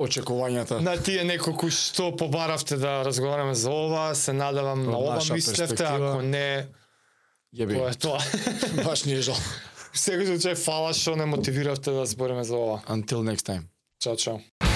[0.00, 0.80] очекувањата.
[0.80, 6.10] На тие неколку што побаравте да разговараме за ова, се надевам на ова мислевте, перспектива.
[6.10, 6.68] ако не,
[7.56, 7.78] Јеби.
[7.78, 8.20] тоа е тоа.
[8.86, 9.38] Баш не е жал.
[9.96, 12.82] Секој случај фала што не мотивиравте да збориме за ова.
[12.92, 13.70] Until next time.
[14.04, 14.67] Чао, чао.